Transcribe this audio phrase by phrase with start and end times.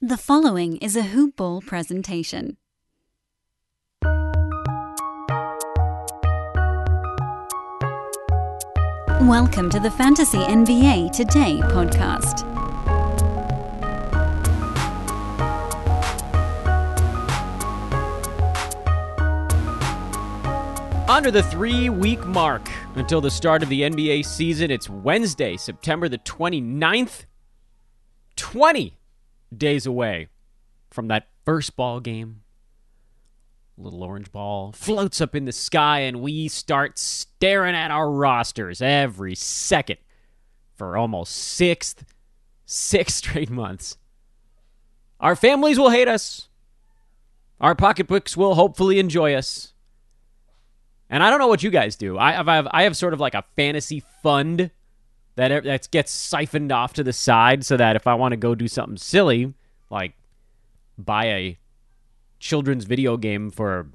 [0.00, 2.56] The following is a Hoop Ball presentation.
[9.22, 12.44] Welcome to the Fantasy NBA Today podcast.
[21.08, 26.08] Under the three week mark until the start of the NBA season, it's Wednesday, September
[26.08, 27.24] the 29th.
[28.36, 28.97] 20
[29.56, 30.28] days away
[30.90, 32.42] from that first ball game.
[33.76, 38.82] Little orange ball floats up in the sky, and we start staring at our rosters
[38.82, 39.98] every second
[40.74, 41.94] for almost six,
[42.66, 43.96] six straight months.
[45.20, 46.48] Our families will hate us.
[47.60, 49.74] Our pocketbooks will hopefully enjoy us.
[51.10, 52.18] And I don't know what you guys do.
[52.18, 54.70] I have, I have, I have sort of like a fantasy fund
[55.38, 58.56] that that gets siphoned off to the side so that if I want to go
[58.56, 59.54] do something silly,
[59.88, 60.14] like
[60.98, 61.58] buy a
[62.40, 63.86] children's video game for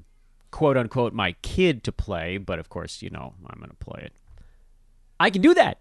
[0.52, 4.04] quote unquote my kid to play, but of course, you know, I'm going to play
[4.06, 4.14] it.
[5.20, 5.80] I can do that.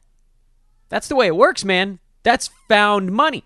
[0.88, 2.00] That's the way it works, man.
[2.24, 3.44] That's found money.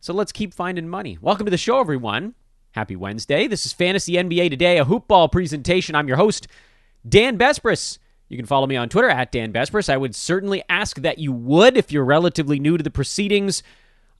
[0.00, 1.18] So let's keep finding money.
[1.20, 2.34] Welcome to the show, everyone.
[2.72, 3.46] Happy Wednesday.
[3.48, 5.94] This is Fantasy NBA Today, a hoopball presentation.
[5.94, 6.48] I'm your host,
[7.06, 7.98] Dan Besbris.
[8.28, 9.88] You can follow me on Twitter at Dan Besbris.
[9.88, 13.62] I would certainly ask that you would if you're relatively new to the proceedings.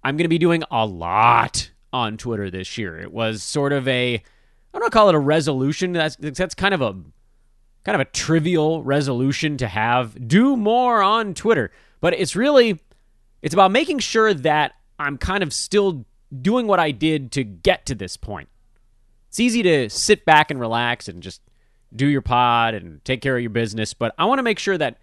[0.04, 2.98] I'm going to be doing a lot on Twitter this year.
[2.98, 4.22] It was sort of a,
[4.72, 5.92] I don't call it a resolution.
[5.92, 6.92] That's that's kind of a
[7.84, 10.28] kind of a trivial resolution to have.
[10.28, 12.78] Do more on Twitter, but it's really
[13.42, 16.04] it's about making sure that I'm kind of still
[16.42, 18.48] doing what I did to get to this point.
[19.28, 21.40] It's easy to sit back and relax and just
[21.96, 24.78] do your pod and take care of your business, but I want to make sure
[24.78, 24.98] that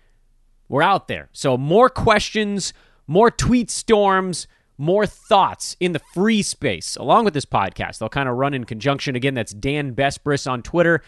[0.69, 1.29] we're out there.
[1.33, 2.73] So, more questions,
[3.07, 7.99] more tweet storms, more thoughts in the free space along with this podcast.
[7.99, 9.15] They'll kind of run in conjunction.
[9.15, 11.03] Again, that's Dan Besbris on Twitter,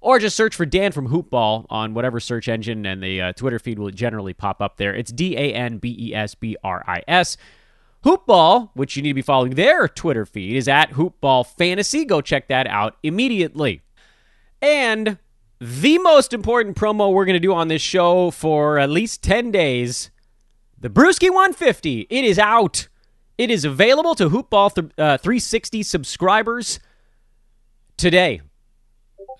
[0.00, 3.58] or just search for Dan from Hoopball on whatever search engine, and the uh, Twitter
[3.58, 4.94] feed will generally pop up there.
[4.94, 7.36] It's D A N B E S B R I S.
[8.04, 12.04] Hoopball, which you need to be following their Twitter feed, is at Hoopball Fantasy.
[12.04, 13.82] Go check that out immediately.
[14.62, 15.18] And
[15.58, 19.50] the most important promo we're going to do on this show for at least 10
[19.50, 20.10] days
[20.78, 22.06] the Brewski 150.
[22.10, 22.88] It is out.
[23.38, 26.78] It is available to Hoopball th- uh, 360 subscribers
[27.96, 28.42] today.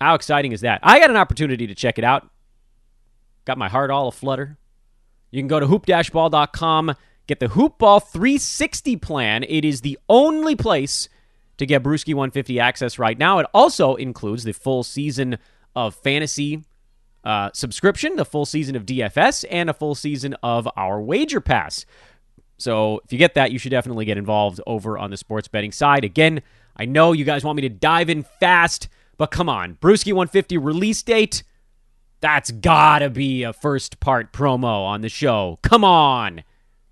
[0.01, 0.79] How exciting is that?
[0.83, 2.29] I got an opportunity to check it out.
[3.45, 4.57] Got my heart all aflutter.
[5.31, 6.95] You can go to hoop-ball.com
[7.27, 9.43] Get the Hoopball 360 plan.
[9.43, 11.09] It is the only place
[11.57, 13.39] to get Brewski 150 access right now.
[13.39, 15.37] It also includes the full season
[15.77, 16.63] of fantasy
[17.23, 21.85] uh, subscription, the full season of DFS, and a full season of our wager pass.
[22.57, 25.71] So if you get that, you should definitely get involved over on the sports betting
[25.71, 26.03] side.
[26.03, 26.41] Again,
[26.75, 29.75] I know you guys want me to dive in fast, but come on.
[29.75, 31.43] Brewski 150 release date.
[32.21, 35.59] That's gotta be a first part promo on the show.
[35.61, 36.43] Come on.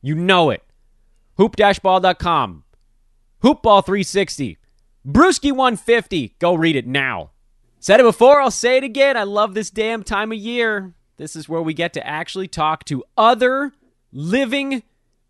[0.01, 0.61] You know it.
[1.37, 2.63] Hoop-ball.com.
[3.43, 4.57] Hoopball 360.
[5.07, 6.35] Brewski 150.
[6.39, 7.31] Go read it now.
[7.85, 9.15] Said it before, I'll say it again.
[9.15, 10.95] I love this damn time of year.
[11.17, 13.73] This is where we get to actually talk to other
[14.11, 14.81] living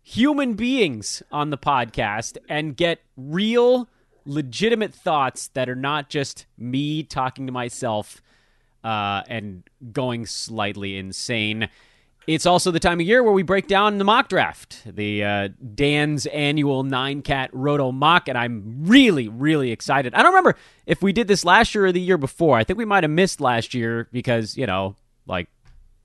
[0.02, 3.90] human beings on the podcast and get real,
[4.24, 8.22] legitimate thoughts that are not just me talking to myself
[8.82, 9.62] uh, and
[9.92, 11.68] going slightly insane.
[12.26, 15.48] It's also the time of year where we break down the mock draft, the uh,
[15.74, 20.12] Dan's annual nine cat roto mock, and I'm really, really excited.
[20.12, 20.56] I don't remember
[20.86, 22.56] if we did this last year or the year before.
[22.58, 25.46] I think we might have missed last year because you know, like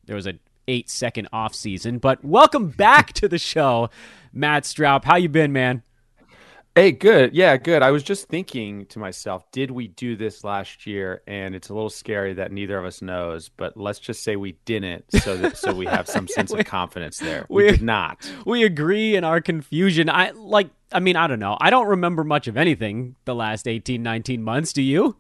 [0.06, 1.98] there was an eight second off season.
[1.98, 3.90] But welcome back to the show,
[4.32, 5.06] Matt Stroup.
[5.06, 5.82] How you been, man?
[6.74, 7.34] Hey, good.
[7.34, 7.84] Yeah, good.
[7.84, 11.22] I was just thinking to myself, did we do this last year?
[11.28, 14.54] And it's a little scary that neither of us knows, but let's just say we
[14.64, 17.46] didn't so that so we have some sense of confidence there.
[17.50, 18.32] We, we did not.
[18.46, 20.10] We agree in our confusion.
[20.10, 21.58] I like I mean, I don't know.
[21.60, 25.18] I don't remember much of anything the last 18, 19 months, do you?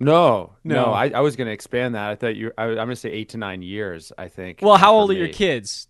[0.00, 0.86] No, no.
[0.86, 2.08] no I, I, was going to expand that.
[2.08, 2.52] I thought you.
[2.56, 4.12] I, am going to say eight to nine years.
[4.16, 4.60] I think.
[4.62, 5.88] Well, how old are your kids?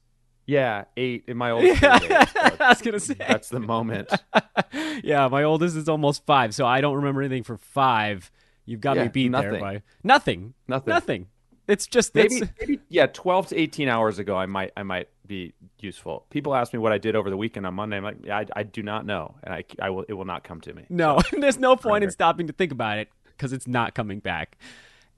[0.49, 1.83] Yeah, eight in my oldest.
[1.83, 1.99] Yeah.
[1.99, 2.11] Days,
[2.59, 4.11] I was gonna say that's the moment.
[5.05, 8.33] yeah, my oldest is almost five, so I don't remember anything for five.
[8.65, 9.51] You've got yeah, me beat nothing.
[9.53, 10.55] there by nothing.
[10.67, 10.91] Nothing.
[10.91, 11.27] Nothing.
[11.69, 12.51] It's just maybe, it's...
[12.59, 16.25] maybe yeah, twelve to eighteen hours ago, I might I might be useful.
[16.31, 17.99] People ask me what I did over the weekend on Monday.
[17.99, 20.45] I'm like, yeah, I, I do not know, and I, I will it will not
[20.45, 20.87] come to me.
[20.89, 24.21] No, so, there's no point in stopping to think about it because it's not coming
[24.21, 24.57] back.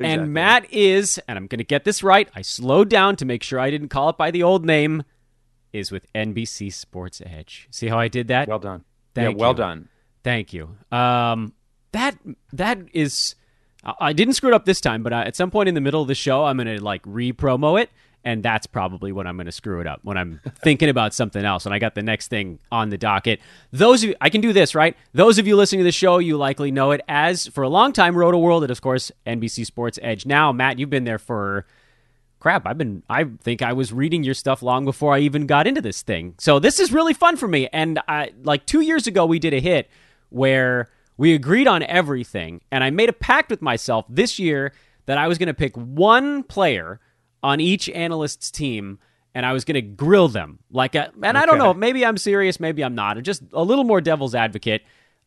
[0.00, 0.25] Exactly.
[0.25, 2.29] And Matt is, and I'm going to get this right.
[2.35, 5.05] I slowed down to make sure I didn't call it by the old name
[5.72, 7.69] is with NBC Sports Edge.
[7.70, 8.49] See how I did that?
[8.49, 8.84] Well done.
[9.14, 9.56] Thank yeah, well you.
[9.56, 9.88] done.
[10.22, 10.76] Thank you.
[10.93, 11.55] Um,
[11.93, 12.17] that
[12.52, 13.34] that is,
[13.99, 16.02] I didn't screw it up this time, but uh, at some point in the middle
[16.02, 17.90] of the show, I'm gonna like re-promo it,
[18.22, 21.64] and that's probably when I'm gonna screw it up when I'm thinking about something else,
[21.67, 23.40] and I got the next thing on the docket.
[23.73, 24.96] Those of you, I can do this right.
[25.12, 27.93] Those of you listening to the show, you likely know it as for a long
[27.93, 30.26] time, Rotoworld, and of course NBC Sports Edge.
[30.26, 31.66] Now, Matt, you've been there for
[32.40, 35.66] crap, I've been I think I was reading your stuff long before I even got
[35.66, 36.34] into this thing.
[36.38, 37.69] So this is really fun for me.
[37.72, 39.88] And I like 2 years ago we did a hit
[40.31, 44.72] where we agreed on everything and I made a pact with myself this year
[45.06, 47.00] that I was going to pick one player
[47.42, 48.98] on each analyst's team
[49.34, 50.58] and I was going to grill them.
[50.70, 53.20] Like a, and I don't know, maybe I'm serious, maybe I'm not.
[53.22, 54.82] Just a little more devil's advocate.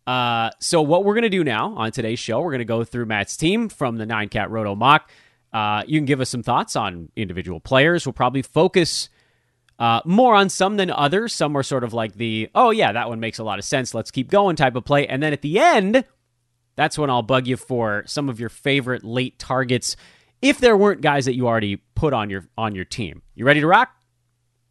[0.06, 2.84] Uh, so what we're going to do now on today's show, we're going to go
[2.84, 5.10] through Matt's team from the 9 Cat Roto mock.
[5.54, 8.06] Uh, you can give us some thoughts on individual players.
[8.06, 9.10] We'll probably focus
[9.78, 11.34] uh, more on some than others.
[11.34, 13.94] Some are sort of like the, oh, yeah, that one makes a lot of sense.
[13.94, 15.08] Let's keep going type of play.
[15.08, 16.06] And then at the end,
[16.76, 19.96] that's when I'll bug you for some of your favorite late targets
[20.42, 23.22] if there weren't guys that you already put on your on your team.
[23.34, 23.90] You ready to rock?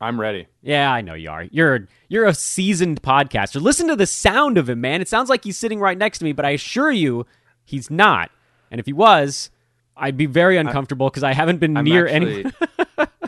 [0.01, 0.49] I'm ready.
[0.61, 1.45] Yeah, I know you are.
[1.45, 3.61] You're you're a seasoned podcaster.
[3.61, 5.01] Listen to the sound of him, man.
[5.01, 7.25] It sounds like he's sitting right next to me, but I assure you,
[7.65, 8.31] he's not.
[8.71, 9.51] And if he was,
[9.97, 12.53] I'd be very uncomfortable because I haven't been I'm near actually- any.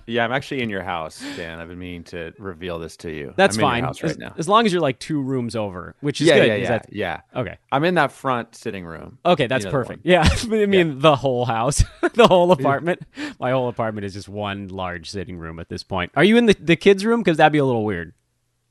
[0.06, 1.58] Yeah, I'm actually in your house, Dan.
[1.58, 3.32] I've been meaning to reveal this to you.
[3.36, 3.84] That's I'm in fine.
[3.86, 4.34] as, right now.
[4.36, 6.46] as long as you're like two rooms over, which is yeah, good.
[6.46, 7.40] yeah, yeah, yeah.
[7.40, 7.56] Okay.
[7.72, 9.18] I'm in that front sitting room.
[9.24, 10.04] Okay, that's You know perfect.
[10.04, 11.82] Yeah, I mean the whole house,
[12.14, 13.00] the whole apartment.
[13.40, 16.12] My whole apartment is just one large sitting room at this point.
[16.16, 17.20] Are you in the the kids' room?
[17.22, 18.12] Because that'd be a little weird.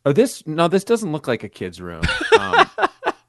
[0.05, 2.03] Oh, this no, this doesn't look like a kid's room.
[2.39, 2.67] Um,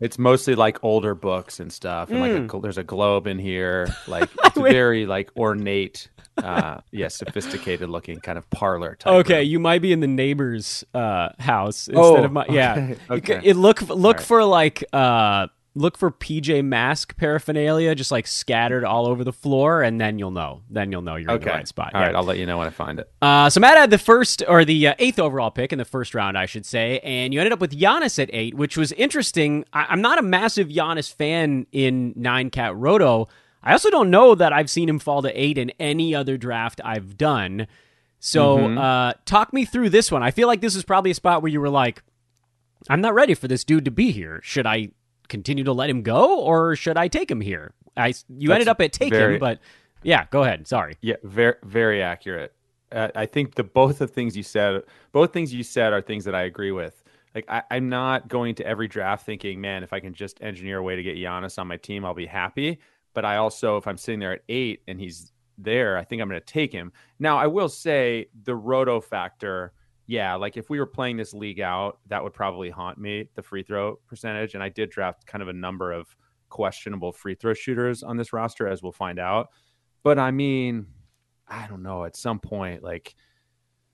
[0.04, 3.88] it's mostly like older books and stuff, and like a, there's a globe in here.
[4.06, 9.12] Like it's very like ornate, uh, yeah, sophisticated looking kind of parlor type.
[9.20, 9.46] Okay, room.
[9.48, 12.44] you might be in the neighbor's uh, house instead Oh, of my.
[12.50, 13.40] Yeah, okay, okay.
[13.48, 14.26] It look look right.
[14.26, 19.82] for like uh look for PJ Mask paraphernalia just like scattered all over the floor,
[19.82, 20.62] and then you'll know.
[20.70, 21.92] Then you'll know you're in the right spot.
[21.94, 22.06] All Yeah.
[22.08, 23.10] right, I'll let you know when I find it.
[23.20, 26.14] Uh, so Matt had the first or the uh, eighth overall pick in the first
[26.14, 29.64] round, I should say, and you ended up with Giannis at eight, which was interesting.
[29.72, 33.26] I- I'm not a massive Giannis fan in nine cat roto.
[33.62, 36.80] I also don't know that I've seen him fall to eight in any other draft
[36.84, 37.66] I've done.
[38.20, 38.78] So Mm-hmm.
[38.78, 40.22] uh, talk me through this one.
[40.22, 42.02] I feel like this is probably a spot where you were like,
[42.88, 44.40] I'm not ready for this dude to be here.
[44.42, 44.90] Should I
[45.28, 47.72] continue to let him go or should I take him here?
[47.96, 49.60] I you ended up at take very- him, but
[50.02, 50.66] yeah, go ahead.
[50.66, 50.96] Sorry.
[51.00, 52.52] Yeah, very very accurate.
[52.92, 54.82] Uh, I think the both of things you said,
[55.12, 57.02] both things you said are things that I agree with.
[57.34, 60.78] Like I, I'm not going to every draft thinking, man, if I can just engineer
[60.78, 62.78] a way to get Giannis on my team, I'll be happy.
[63.14, 66.28] But I also, if I'm sitting there at eight and he's there, I think I'm
[66.28, 66.92] going to take him.
[67.18, 69.72] Now, I will say the roto factor.
[70.06, 73.42] Yeah, like if we were playing this league out, that would probably haunt me, the
[73.42, 74.54] free throw percentage.
[74.54, 76.14] And I did draft kind of a number of
[76.50, 79.48] questionable free throw shooters on this roster, as we'll find out.
[80.02, 80.86] But I mean,
[81.48, 82.04] I don't know.
[82.04, 83.14] At some point, like,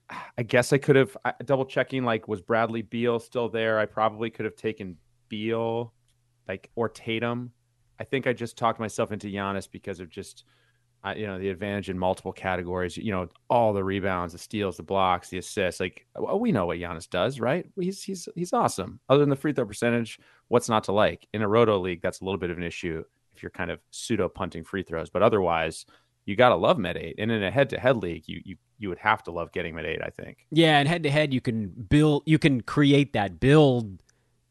[0.37, 1.15] I guess I could have
[1.45, 2.03] double checking.
[2.03, 3.79] Like, was Bradley Beal still there?
[3.79, 4.97] I probably could have taken
[5.29, 5.93] Beal,
[6.47, 7.51] like, or Tatum.
[7.99, 10.43] I think I just talked myself into Giannis because of just,
[11.15, 12.97] you know, the advantage in multiple categories.
[12.97, 15.79] You know, all the rebounds, the steals, the blocks, the assists.
[15.79, 16.05] Like,
[16.35, 17.65] we know what Giannis does, right?
[17.79, 18.99] He's he's he's awesome.
[19.09, 21.27] Other than the free throw percentage, what's not to like?
[21.33, 23.03] In a roto league, that's a little bit of an issue
[23.35, 25.09] if you're kind of pseudo punting free throws.
[25.09, 25.85] But otherwise,
[26.25, 27.15] you gotta love Med Eight.
[27.17, 29.75] And in a head to head league, you you you would have to love getting
[29.75, 30.01] Med Eight.
[30.03, 30.45] I think.
[30.51, 33.97] Yeah, and head to head, you can build, you can create that build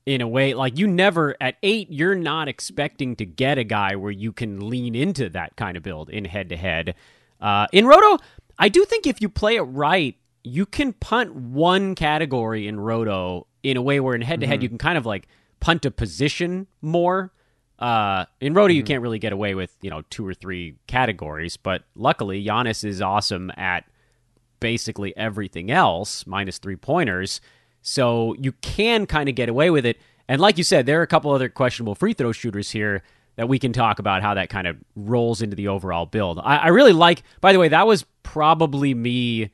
[0.07, 1.91] in a way like you never at eight.
[1.91, 5.83] You're not expecting to get a guy where you can lean into that kind of
[5.83, 6.95] build in head to head.
[7.41, 8.23] Uh, In Roto,
[8.59, 13.47] I do think if you play it right, you can punt one category in Roto
[13.63, 15.29] in a way where in head to head you can kind of like
[15.61, 17.33] punt a position more.
[17.79, 21.57] Uh, in Roto, you can't really get away with you know two or three categories,
[21.57, 23.85] but luckily Giannis is awesome at
[24.61, 27.41] basically everything else, minus three pointers.
[27.83, 29.99] So you can kind of get away with it.
[30.29, 33.03] And like you said, there are a couple other questionable free throw shooters here
[33.37, 36.39] that we can talk about how that kind of rolls into the overall build.
[36.39, 39.51] I, I really like, by the way, that was probably me.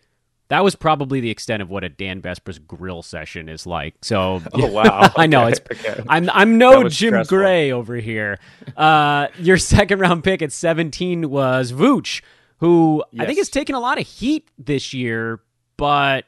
[0.49, 3.95] That was probably the extent of what a Dan Besbris's grill session is like.
[4.03, 5.11] So, Oh, wow.
[5.17, 5.61] I know it's.
[5.61, 6.03] okay.
[6.09, 7.39] I'm I'm no Jim stressful.
[7.39, 8.39] Gray over here.
[8.77, 12.23] Uh, your second round pick at 17 was Vooch,
[12.59, 13.47] who I think Yes.
[13.47, 15.41] has taken a lot of heat this year,
[15.77, 16.27] but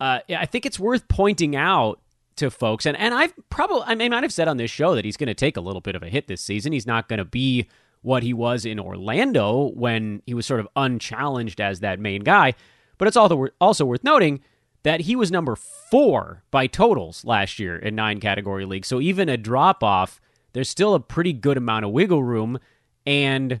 [0.00, 2.00] uh, I think it's worth pointing out
[2.36, 5.16] to folks, and, and I've probably, I mean, I've said on this show that he's
[5.16, 6.72] going to take a little bit of a hit this season.
[6.72, 7.68] He's not going to be
[8.02, 12.54] what he was in Orlando when he was sort of unchallenged as that main guy.
[12.96, 14.40] But it's also worth noting
[14.82, 18.88] that he was number four by totals last year in nine category leagues.
[18.88, 20.20] So even a drop off,
[20.52, 22.58] there's still a pretty good amount of wiggle room.
[23.06, 23.60] And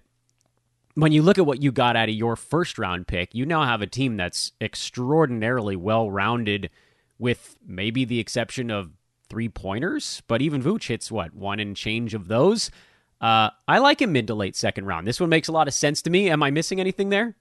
[0.98, 3.62] when you look at what you got out of your first round pick, you now
[3.62, 6.70] have a team that's extraordinarily well rounded,
[7.20, 8.90] with maybe the exception of
[9.28, 10.22] three pointers.
[10.26, 12.72] But even Vooch hits what one and change of those.
[13.20, 15.06] Uh, I like him mid to late second round.
[15.06, 16.30] This one makes a lot of sense to me.
[16.30, 17.36] Am I missing anything there?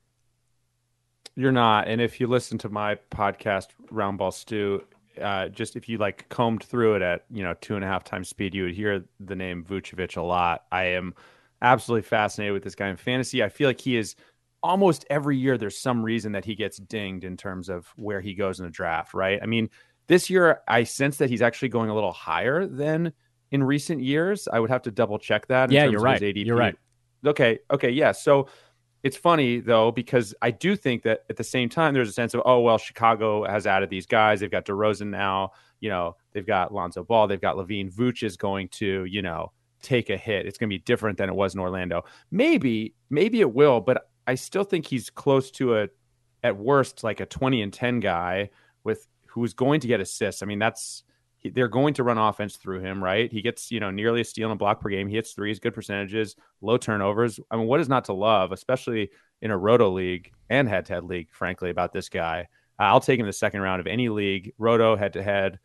[1.36, 1.88] You're not.
[1.88, 4.84] And if you listen to my podcast, Roundball Stew,
[5.20, 8.04] uh, just if you like combed through it at you know two and a half
[8.04, 10.66] times speed, you would hear the name Vucevic a lot.
[10.72, 11.16] I am
[11.62, 13.44] absolutely fascinated with this guy in fantasy.
[13.44, 14.16] I feel like he is
[14.64, 15.58] almost every year.
[15.58, 18.72] There's some reason that he gets dinged in terms of where he goes in the
[18.72, 19.14] draft.
[19.14, 19.40] Right?
[19.42, 19.70] I mean,
[20.08, 23.14] this year I sense that he's actually going a little higher than
[23.52, 24.48] in recent years.
[24.52, 25.72] I would have to double check that.
[25.72, 26.22] yeah, you're right.
[26.22, 26.76] You're right.
[27.26, 27.60] Okay.
[27.72, 27.90] Okay.
[27.90, 28.12] Yeah.
[28.12, 28.48] So
[29.04, 32.34] it's funny though because I do think that at the same time there's a sense
[32.34, 36.46] of oh well Chicago has added these guys they've got DeRozan now you know they've
[36.46, 39.52] got Lonzo Ball they've got LaVine Vooch is going to you know
[39.88, 43.40] take a hit it's going to be different than it was in Orlando maybe maybe
[43.40, 45.88] it will but I still think he's close to a
[46.44, 48.50] at worst like a 20 and 10 guy
[48.84, 51.04] with who's going to get assists I mean that's
[51.54, 53.32] they're going to run offense through him, right?
[53.32, 55.08] He gets, you know, nearly a steal and a block per game.
[55.08, 57.40] He hits threes, good percentages, low turnovers.
[57.52, 59.10] I mean, what is not to love, especially
[59.42, 62.48] in a roto league and head to head league, frankly, about this guy?
[62.80, 65.60] I'll take him the second round of any league, roto head to head.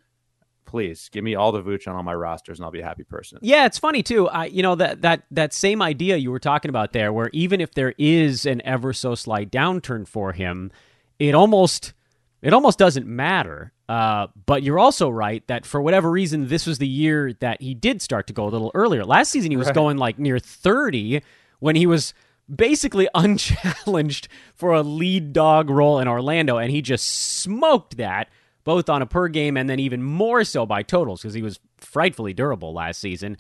[0.65, 3.05] Please give me all the Vooch on all my rosters, and I'll be a happy
[3.05, 3.39] person.
[3.43, 4.29] Yeah, it's funny too.
[4.29, 7.61] I, you know, that that that same idea you were talking about there, where even
[7.61, 10.71] if there is an ever so slight downturn for him,
[11.19, 11.93] it almost
[12.41, 16.79] it almost doesn't matter uh, but you're also right that for whatever reason, this was
[16.79, 19.05] the year that he did start to go a little earlier.
[19.05, 19.75] Last season, he was right.
[19.75, 21.21] going like near 30
[21.59, 22.15] when he was
[22.55, 28.31] basically unchallenged for a lead dog role in Orlando, and he just smoked that
[28.65, 31.59] both on a per game and then even more so by totals because he was
[31.79, 33.37] frightfully durable last season.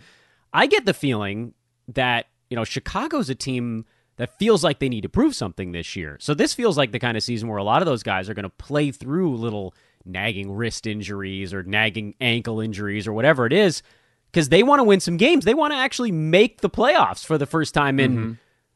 [0.53, 1.55] I get the feeling
[1.89, 3.85] that, you know, Chicago's a team
[4.17, 6.17] that feels like they need to prove something this year.
[6.21, 8.35] So this feels like the kind of season where a lot of those guys are
[8.35, 9.75] going to play through little
[10.05, 13.83] nagging wrist injuries or nagging ankle injuries or whatever it is
[14.31, 15.45] because they want to win some games.
[15.45, 18.33] They want to actually make the playoffs for the first time in mm-hmm.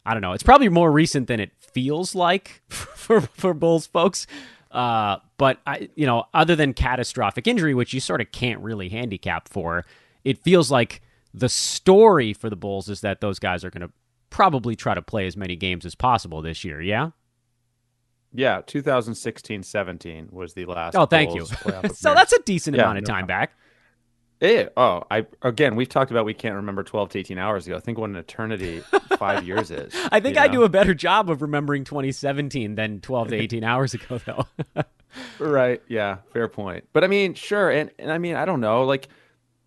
[0.07, 0.33] I don't know.
[0.33, 4.27] It's probably more recent than it feels like for for Bulls folks.
[4.71, 8.89] Uh, but I, you know, other than catastrophic injury, which you sort of can't really
[8.89, 9.85] handicap for,
[10.25, 11.01] it feels like
[11.33, 13.93] the story for the Bulls is that those guys are going to
[14.31, 16.81] probably try to play as many games as possible this year.
[16.81, 17.11] Yeah.
[18.33, 20.95] Yeah, 2016-17 was the last.
[20.95, 21.47] Oh, thank you.
[21.95, 23.53] so that's a decent yeah, amount of no time back.
[24.41, 24.69] Yeah.
[24.77, 27.77] Oh, I again, we've talked about we can't remember 12 to 18 hours ago.
[27.77, 28.83] I think what an eternity
[29.19, 29.95] five years is.
[30.13, 30.53] I think I know?
[30.53, 34.47] do a better job of remembering 2017 than 12 to 18 hours ago, though.
[35.39, 35.81] right.
[35.89, 36.19] Yeah.
[36.33, 36.85] Fair point.
[36.93, 37.71] But I mean, sure.
[37.71, 38.85] And, and I mean, I don't know.
[38.85, 39.09] Like,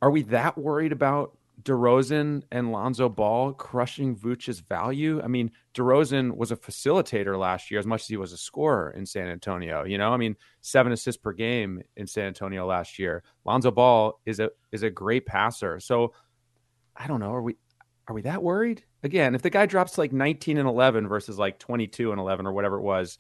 [0.01, 1.35] are we that worried about
[1.69, 5.21] DeRozan and Lonzo Ball crushing Vooch's value.
[5.21, 8.89] I mean, DeRozan was a facilitator last year as much as he was a scorer
[8.89, 9.83] in San Antonio.
[9.83, 13.23] You know, I mean, seven assists per game in San Antonio last year.
[13.45, 15.79] Lonzo Ball is a is a great passer.
[15.79, 16.13] So
[16.95, 17.33] I don't know.
[17.33, 17.55] Are we
[18.07, 18.83] are we that worried?
[19.03, 22.51] Again, if the guy drops like 19 and 11 versus like 22 and 11 or
[22.51, 23.19] whatever it was,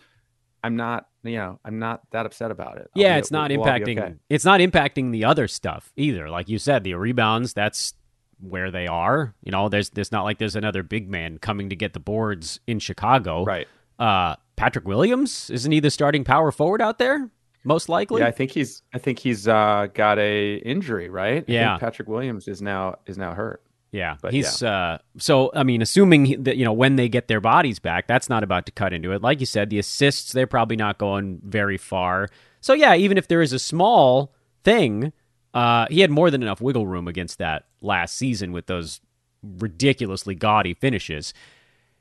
[0.63, 2.89] I'm not, you know, I'm not that upset about it.
[2.95, 3.99] I'll yeah, it's not we'll impacting.
[3.99, 4.15] Okay.
[4.27, 6.29] It's not impacting the other stuff either.
[6.29, 7.53] Like you said, the rebounds.
[7.53, 7.93] That's
[8.39, 9.33] where they are.
[9.43, 12.59] You know, there's there's not like there's another big man coming to get the boards
[12.67, 13.43] in Chicago.
[13.43, 13.67] Right.
[13.97, 17.29] Uh, Patrick Williams isn't he the starting power forward out there?
[17.63, 18.21] Most likely.
[18.21, 21.09] Yeah, I think he's I think he's uh, got a injury.
[21.09, 21.43] Right.
[21.47, 21.77] Yeah.
[21.77, 23.61] Patrick Williams is now is now hurt.
[23.91, 24.69] Yeah, but he's yeah.
[24.69, 25.51] Uh, so.
[25.55, 28.67] I mean, assuming that you know when they get their bodies back, that's not about
[28.67, 29.21] to cut into it.
[29.23, 32.27] Like you said, the assists they're probably not going very far.
[32.61, 35.11] So yeah, even if there is a small thing,
[35.53, 39.01] uh, he had more than enough wiggle room against that last season with those
[39.43, 41.33] ridiculously gaudy finishes.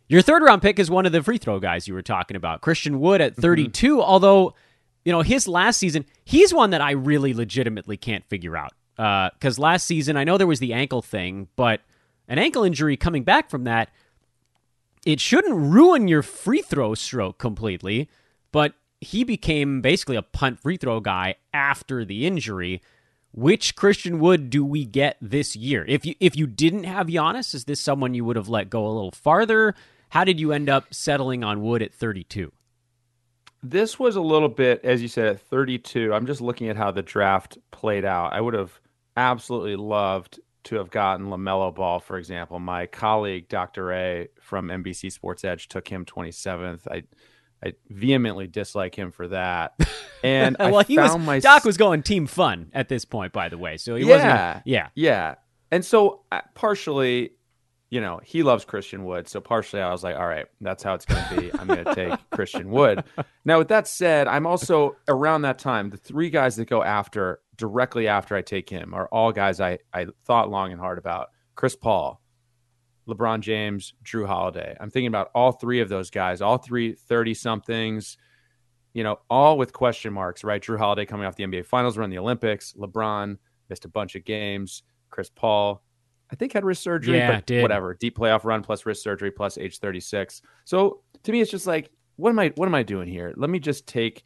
[0.08, 2.60] Your third round pick is one of the free throw guys you were talking about,
[2.60, 3.42] Christian Wood at mm-hmm.
[3.42, 3.92] 32.
[3.92, 4.00] Mm-hmm.
[4.00, 4.54] Although,
[5.04, 8.72] you know, his last season, he's one that I really legitimately can't figure out.
[8.96, 11.82] Because uh, last season, I know there was the ankle thing, but
[12.26, 13.90] an ankle injury coming back from that,
[15.06, 18.08] it shouldn't ruin your free throw stroke completely.
[18.50, 22.82] But he became basically a punt free throw guy after the injury.
[23.32, 25.84] Which Christian Wood do we get this year?
[25.86, 28.86] If you if you didn't have Giannis, is this someone you would have let go
[28.86, 29.74] a little farther?
[30.10, 32.50] How did you end up settling on Wood at 32?
[33.62, 36.14] This was a little bit, as you said, at 32.
[36.14, 38.32] I'm just looking at how the draft played out.
[38.32, 38.80] I would have
[39.16, 42.58] absolutely loved to have gotten LaMelo Ball, for example.
[42.60, 43.92] My colleague, Dr.
[43.92, 46.86] A from NBC Sports Edge, took him 27th.
[46.88, 47.02] I
[47.64, 49.78] I vehemently dislike him for that.
[50.24, 53.32] And well, I he found was my Doc was going team fun at this point,
[53.32, 53.76] by the way.
[53.76, 54.66] So he yeah, wasn't.
[54.66, 55.34] Yeah, yeah.
[55.70, 57.34] And so uh, partially,
[57.88, 59.28] you know, he loves Christian Wood.
[59.28, 61.56] So partially, I was like, all right, that's how it's going to be.
[61.56, 63.04] I'm going to take Christian Wood.
[63.44, 65.90] Now, with that said, I'm also around that time.
[65.90, 69.78] The three guys that go after directly after I take him are all guys I
[69.92, 71.28] I thought long and hard about.
[71.54, 72.20] Chris Paul,
[73.08, 74.76] LeBron James, Jrue Holiday.
[74.80, 78.16] I'm thinking about all three of those guys, all three 30 somethings,
[78.92, 80.62] you know, all with question marks, right?
[80.62, 82.74] Jrue Holiday coming off the NBA Finals, run the Olympics.
[82.74, 83.38] LeBron
[83.68, 84.82] missed a bunch of games.
[85.10, 85.82] Chris Paul,
[86.30, 87.62] I think had wrist surgery, Yeah, but did.
[87.62, 87.94] whatever.
[87.94, 90.42] Deep playoff run plus wrist surgery plus age 36.
[90.64, 92.52] So to me, it's just like, what am I?
[92.56, 93.32] What am I doing here?
[93.36, 94.24] Let me just take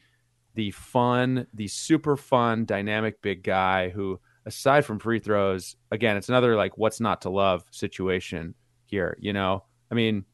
[0.54, 6.28] the fun, the super fun, dynamic big guy who, aside from free throws, again, it's
[6.28, 8.54] another like what's not to love situation
[8.92, 9.16] here.
[9.18, 10.24] You know, I mean,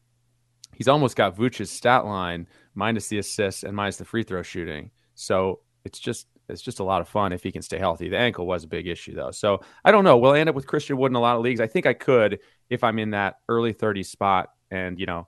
[0.75, 4.91] he's almost got Vooch's stat line minus the assists and minus the free throw shooting.
[5.15, 8.09] So it's just it's just a lot of fun if he can stay healthy.
[8.09, 9.31] The ankle was a big issue though.
[9.31, 10.17] So I don't know.
[10.17, 11.61] Will I end up with Christian Wood in a lot of leagues?
[11.61, 12.39] I think I could
[12.69, 15.27] if I'm in that early 30s spot and you know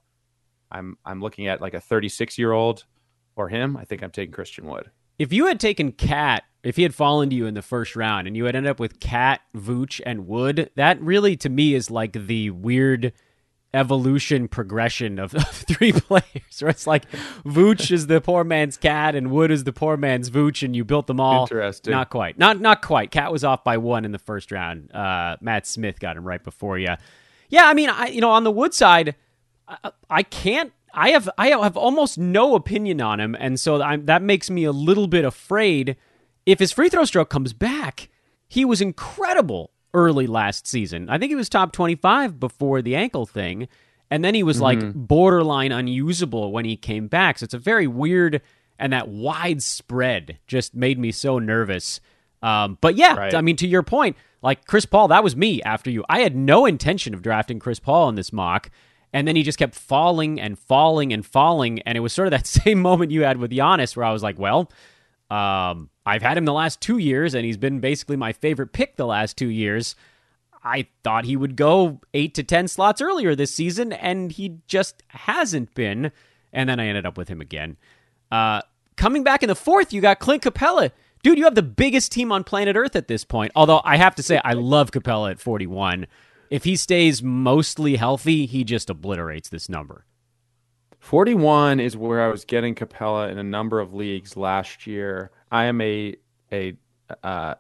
[0.72, 2.86] I'm I'm looking at like a 36 year old
[3.36, 3.78] or him.
[3.78, 4.92] I think I'm taking Christian Wood.
[5.22, 8.26] If you had taken Cat, if he had fallen to you in the first round,
[8.26, 11.92] and you had ended up with Cat, Vooch, and Wood, that really to me is
[11.92, 13.14] like the weird
[13.72, 16.24] evolution progression of, of three players.
[16.60, 17.08] Where it's like
[17.46, 20.84] Vooch is the poor man's Cat, and Wood is the poor man's Vooch, and you
[20.84, 21.44] built them all.
[21.44, 21.92] Interesting.
[21.92, 22.40] Not quite.
[22.40, 23.12] Not not quite.
[23.12, 24.92] Cat was off by one in the first round.
[24.92, 26.96] Uh, Matt Smith got him right before you.
[27.50, 29.14] Yeah, I mean, I you know on the Wood side,
[29.68, 30.74] I, I can't.
[30.94, 34.64] I have I have almost no opinion on him, and so I'm, that makes me
[34.64, 35.96] a little bit afraid.
[36.46, 38.10] If his free throw stroke comes back,
[38.48, 41.10] he was incredible early last season.
[41.10, 43.68] I think he was top 25 before the ankle thing,
[44.10, 47.40] and then he was like borderline unusable when he came back.
[47.40, 48.42] So it's a very weird
[48.82, 52.02] and that widespread just made me so nervous.
[52.42, 53.36] Um, but yeah, Right.
[53.36, 56.04] I mean, to your point, like Chris Paul, that was me after you.
[56.10, 58.72] I had no intention of drafting Chris Paul in this mock.
[59.14, 61.82] And then he just kept falling and falling and falling.
[61.82, 64.24] And it was sort of that same moment you had with Giannis where I was
[64.24, 64.72] like, well,
[65.30, 68.98] um, I've had him the last two years, and he's been basically my favorite pick
[68.98, 69.96] the last two years.
[70.64, 75.04] I thought he would go eight to 10 slots earlier this season, and he just
[75.08, 76.12] hasn't been.
[76.54, 77.78] And then I ended up with him again.
[78.30, 78.62] Uh,
[78.98, 80.92] coming back in the fourth, you got Clint Capela.
[81.24, 83.52] Dude, you have the biggest team on planet Earth at this point.
[83.56, 86.08] Although I have to say, I love Capela at 41.
[86.52, 90.06] If he stays mostly healthy, he just obliterates this number.
[91.00, 95.32] 41 is where I was getting Capela in a number of leagues last year.
[95.50, 96.16] I am a
[96.52, 96.78] a
[97.24, 97.56] uh,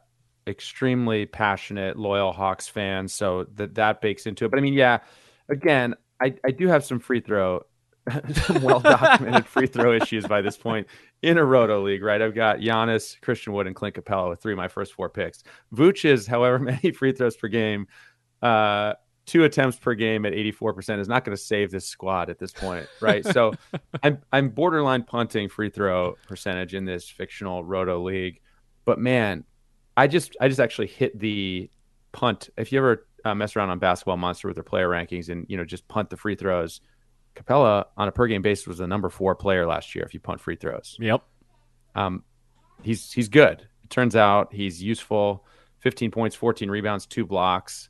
[0.45, 4.51] extremely passionate, loyal Hawks fan, so that that bakes into it.
[4.51, 4.99] But I mean, yeah,
[5.49, 7.61] again, I, I do have some free throw,
[8.33, 10.85] some well documented free throw issues by this point
[11.21, 12.21] in a roto league, right?
[12.21, 15.43] I've got Giannis, Christian Wood, and Clint Capela with three of my first four picks.
[15.73, 17.87] Vooch is however many free throws per game.
[18.41, 18.93] Uh,
[19.25, 22.51] two attempts per game at 84% is not going to save this squad at this
[22.51, 23.25] point, right?
[23.25, 23.53] so
[24.03, 28.41] I'm I'm borderline punting free throw percentage in this fictional roto league.
[28.85, 29.43] But man,
[29.95, 31.69] I just I just actually hit the
[32.11, 32.49] punt.
[32.57, 35.55] If you ever uh, mess around on Basketball Monster with their player rankings and you
[35.57, 36.81] know just punt the free throws,
[37.35, 40.03] Capela on a per game basis was the number four player last year.
[40.03, 41.21] If you punt free throws, Yep.
[41.95, 42.23] um,
[42.81, 43.61] he's he's good.
[43.83, 45.45] It turns out he's useful.
[45.79, 47.89] 15 points, 14 rebounds, two blocks.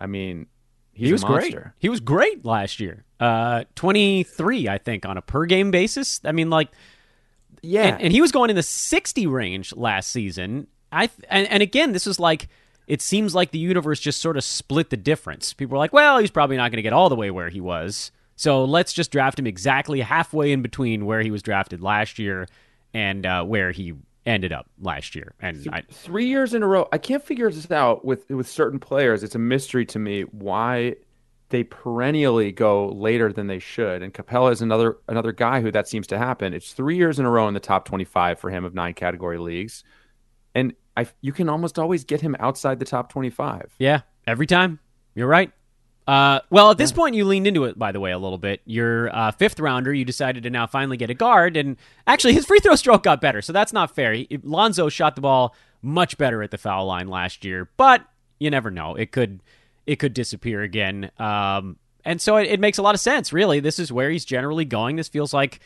[0.00, 0.46] I mean,
[0.92, 1.54] he was great.
[1.78, 3.04] He was great last year.
[3.18, 6.20] Uh, 23, I think, on a per game basis.
[6.24, 6.68] I mean, like,
[7.62, 10.66] Yeah, and, and he was going in the 60 range last season.
[10.90, 12.48] I th- and, and again, this is like
[12.86, 15.52] it seems like the universe just sort of split the difference.
[15.52, 17.60] People were like, "Well, he's probably not going to get all the way where he
[17.60, 22.18] was, so let's just draft him exactly halfway in between where he was drafted last
[22.18, 22.48] year
[22.92, 23.94] and uh, where he
[24.26, 26.88] ended up last year." And I, three years in a row.
[26.92, 29.22] I can't figure this out with with certain players.
[29.22, 30.96] It's a mystery to me why
[31.50, 34.02] they perennially go later than they should.
[34.02, 36.54] And Capela is another another guy who that seems to happen.
[36.54, 38.94] It's three years in a row in the top twenty five for him of nine
[38.94, 39.84] category leagues,
[40.54, 43.74] and I you can almost always get him outside the top twenty five.
[43.78, 44.78] Yeah, every time.
[45.14, 45.52] You're right.
[46.10, 48.62] Uh, well, at this point, you leaned into it, by the way, a little bit.
[48.64, 52.46] Your uh, fifth rounder, you decided to now finally get a guard, and actually, his
[52.46, 54.14] free throw stroke got better, so that's not fair.
[54.14, 58.04] He, Lonzo shot the ball much better at the foul line last year, but
[58.40, 59.40] you never know; it could
[59.86, 61.12] it could disappear again.
[61.16, 63.32] Um, and so it, it makes a lot of sense.
[63.32, 64.96] Really, this is where he's generally going.
[64.96, 65.60] This feels like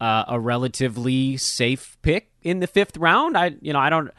[0.00, 3.38] uh, a relatively safe pick in the fifth round.
[3.38, 4.10] I you know I don't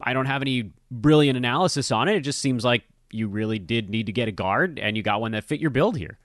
[0.00, 2.16] I don't have any brilliant analysis on it.
[2.16, 2.82] It just seems like
[3.12, 5.70] you really did need to get a guard, and you got one that fit your
[5.70, 6.18] build here.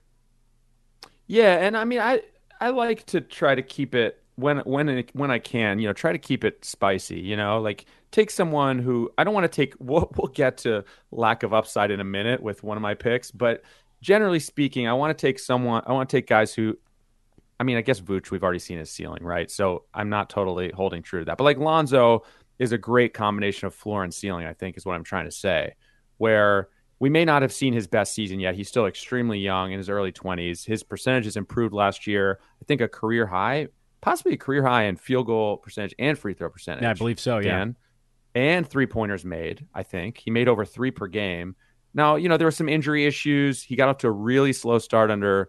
[1.26, 2.22] Yeah, and I mean, I
[2.60, 6.12] I like to try to keep it when when when I can, you know, try
[6.12, 7.20] to keep it spicy.
[7.20, 9.74] You know, like take someone who I don't want to take.
[9.80, 13.30] We'll, we'll get to lack of upside in a minute with one of my picks,
[13.30, 13.62] but
[14.00, 15.82] generally speaking, I want to take someone.
[15.86, 16.78] I want to take guys who.
[17.60, 19.50] I mean, I guess Vooch we've already seen his ceiling, right?
[19.50, 21.38] So I'm not totally holding true to that.
[21.38, 22.24] But like Lonzo
[22.60, 24.46] is a great combination of floor and ceiling.
[24.46, 25.74] I think is what I'm trying to say.
[26.18, 26.68] Where
[27.00, 28.54] we may not have seen his best season yet.
[28.54, 30.66] He's still extremely young in his early 20s.
[30.66, 32.38] His percentage has improved last year.
[32.60, 33.68] I think a career high,
[34.00, 36.82] possibly a career high in field goal percentage and free throw percentage.
[36.82, 37.38] Yeah, I believe so.
[37.38, 37.58] Yeah.
[37.58, 37.76] Dan.
[38.34, 40.18] And three pointers made, I think.
[40.18, 41.56] He made over three per game.
[41.94, 43.62] Now, you know, there were some injury issues.
[43.62, 45.48] He got off to a really slow start under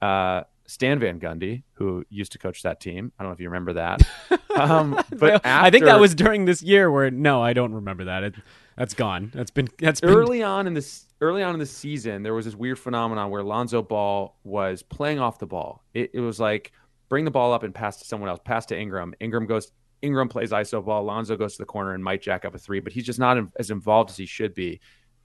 [0.00, 3.10] uh, Stan Van Gundy, who used to coach that team.
[3.18, 4.02] I don't know if you remember that.
[4.50, 8.06] Um, but after, I think that was during this year where, no, I don't remember
[8.06, 8.24] that.
[8.24, 8.34] It,
[8.80, 9.30] that's gone.
[9.34, 10.08] That's been that's been...
[10.08, 12.22] early on in this early on in the season.
[12.22, 15.84] There was this weird phenomenon where Lonzo Ball was playing off the ball.
[15.92, 16.72] It, it was like
[17.10, 18.40] bring the ball up and pass to someone else.
[18.42, 19.12] Pass to Ingram.
[19.20, 19.70] Ingram goes.
[20.00, 21.04] Ingram plays iso ball.
[21.04, 23.36] Lonzo goes to the corner and might jack up a three, but he's just not
[23.58, 24.80] as involved as he should be.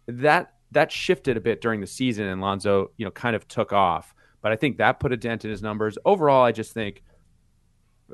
[0.07, 3.71] That that shifted a bit during the season, and Lonzo, you know, kind of took
[3.71, 4.13] off.
[4.41, 5.97] But I think that put a dent in his numbers.
[6.03, 7.03] Overall, I just think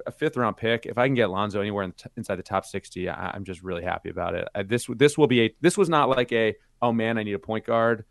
[0.06, 0.86] a fifth round pick.
[0.86, 3.62] If I can get Lonzo anywhere in t- inside the top sixty, I- am just
[3.64, 4.48] really happy about it.
[4.56, 7.34] I, this this will be a this was not like a oh man I need
[7.34, 8.06] a point guard.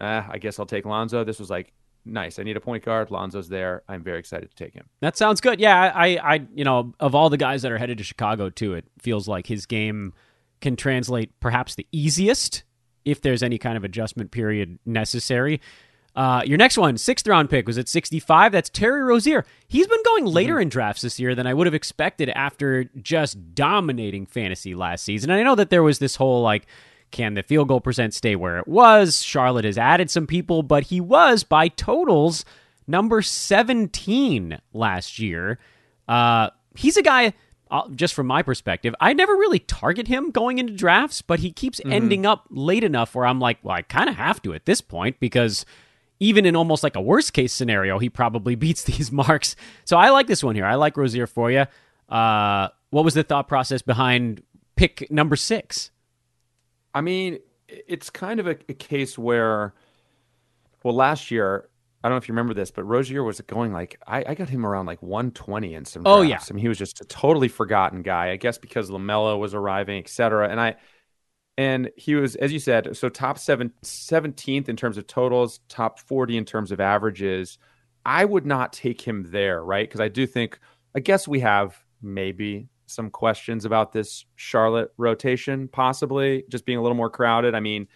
[0.00, 1.24] Eh, I guess I'll take Lonzo.
[1.24, 1.72] This was like
[2.04, 2.38] nice.
[2.38, 3.10] I need a point guard.
[3.10, 3.82] Lonzo's there.
[3.88, 4.86] I'm very excited to take him.
[5.00, 5.60] That sounds good.
[5.60, 8.74] Yeah, I I you know of all the guys that are headed to Chicago too,
[8.74, 10.12] it feels like his game
[10.60, 12.64] can translate perhaps the easiest
[13.04, 15.60] if there's any kind of adjustment period necessary.
[16.14, 18.52] Uh, your next one, sixth round pick, was at 65.
[18.52, 19.44] That's Terry Rozier.
[19.66, 20.62] He's been going later mm-hmm.
[20.62, 25.30] in drafts this year than I would have expected after just dominating fantasy last season.
[25.30, 26.66] And I know that there was this whole like,
[27.10, 29.22] can the field goal percent stay where it was?
[29.22, 32.44] Charlotte has added some people, but he was by totals
[32.86, 35.58] number 17 last year.
[36.06, 37.32] Uh, he's a guy
[37.70, 41.50] uh, just from my perspective, I never really target him going into drafts, but he
[41.50, 41.92] keeps mm-hmm.
[41.92, 44.80] ending up late enough where I'm like, well, I kind of have to at this
[44.80, 45.64] point because
[46.20, 49.56] even in almost like a worst case scenario, he probably beats these marks.
[49.84, 50.66] So I like this one here.
[50.66, 51.66] I like Rozier for you.
[52.08, 54.42] Uh, what was the thought process behind
[54.76, 55.90] pick number six?
[56.94, 59.74] I mean, it's kind of a, a case where,
[60.84, 61.68] well, last year
[62.04, 64.50] I don't know if you remember this, but Rozier was going like I, I got
[64.50, 66.02] him around like 120 in some.
[66.02, 66.18] Drafts.
[66.18, 68.30] Oh yeah, I mean he was just a totally forgotten guy.
[68.30, 70.50] I guess because Lamelo was arriving, etc.
[70.50, 70.76] And I
[71.56, 76.00] and he was, as you said, so top seven, 17th in terms of totals, top
[76.00, 77.58] 40 in terms of averages.
[78.04, 79.88] I would not take him there, right?
[79.88, 80.58] Because I do think,
[80.96, 86.82] I guess we have maybe some questions about this Charlotte rotation, possibly just being a
[86.82, 87.54] little more crowded.
[87.54, 87.86] I mean,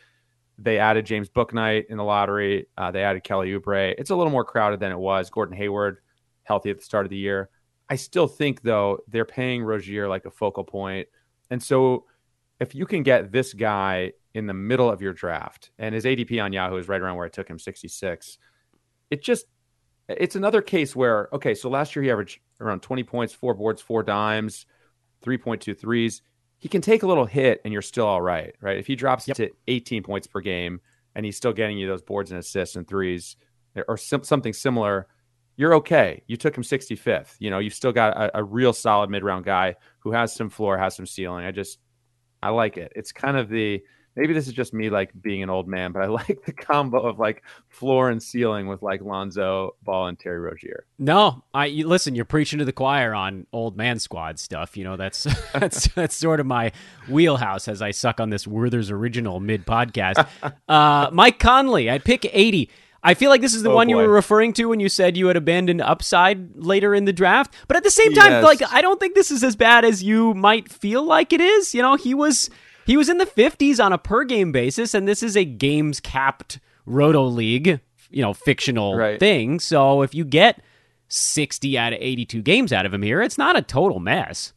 [0.56, 2.66] they added James Bouknight in the lottery.
[2.76, 3.94] Uh, they added Kelly Oubre.
[3.98, 5.30] It's a little more crowded than it was.
[5.30, 5.98] Gordon Hayward,
[6.44, 7.50] healthy at the start of the year.
[7.88, 10.66] I still think, though, they're paying Rozier like a focal.
[11.50, 12.04] And so
[12.60, 16.42] if you can get this guy in the middle of your draft and his ADP
[16.42, 18.38] on Yahoo is right around where I took him 66,
[19.10, 19.46] it just
[20.08, 23.80] it's another case where okay, so last year he averaged around 20 points, four boards,
[23.80, 24.66] four dimes,
[25.24, 26.22] 3.2 threes.
[26.58, 28.78] He can take a little hit and you're still all right, right?
[28.78, 29.36] If he drops yep.
[29.36, 30.80] to 18 points per game
[31.14, 33.36] and he's still getting you those boards and assists and threes
[33.86, 35.06] or sim- something similar,
[35.56, 36.22] you're okay.
[36.26, 37.34] You took him 65th.
[37.38, 40.50] You know, you've still got a, a real solid mid round guy who has some
[40.50, 41.44] floor, has some ceiling.
[41.44, 41.78] I just
[42.42, 42.92] I like it.
[42.94, 43.82] It's kind of the
[44.18, 47.06] maybe this is just me like being an old man, but I like the combo
[47.06, 50.84] of like floor and ceiling with like Lonzo Ball and Terry Rozier.
[50.98, 52.14] No, I you, listen.
[52.14, 54.76] You're preaching to the choir on old man squad stuff.
[54.76, 56.72] You know that's that's that's sort of my
[57.08, 60.26] wheelhouse as I suck on this Werther's original mid podcast.
[60.68, 62.70] uh, Mike Conley, I pick eighty.
[63.02, 63.90] I feel like this is the oh, one boy.
[63.90, 67.54] you were referring to when you said you had abandoned upside later in the draft.
[67.68, 68.44] But at the same time, yes.
[68.44, 71.74] like I don't think this is as bad as you might feel like it is.
[71.74, 72.50] You know, he was
[72.86, 76.00] he was in the 50s on a per game basis, and this is a games
[76.00, 77.80] capped roto league,
[78.10, 79.20] you know, fictional right.
[79.20, 79.60] thing.
[79.60, 80.60] So if you get
[81.08, 84.52] 60 out of 82 games out of him here, it's not a total mess.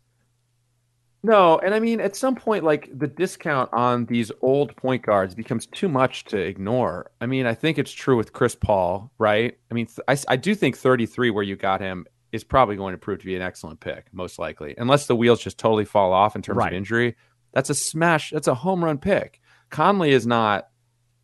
[1.23, 5.35] No, and I mean at some point like the discount on these old point guards
[5.35, 7.11] becomes too much to ignore.
[7.21, 9.57] I mean, I think it's true with Chris Paul, right?
[9.69, 12.97] I mean, I, I do think 33 where you got him is probably going to
[12.97, 14.73] prove to be an excellent pick, most likely.
[14.77, 16.71] Unless the wheels just totally fall off in terms right.
[16.71, 17.15] of injury.
[17.53, 19.41] That's a smash, that's a home run pick.
[19.69, 20.69] Conley is not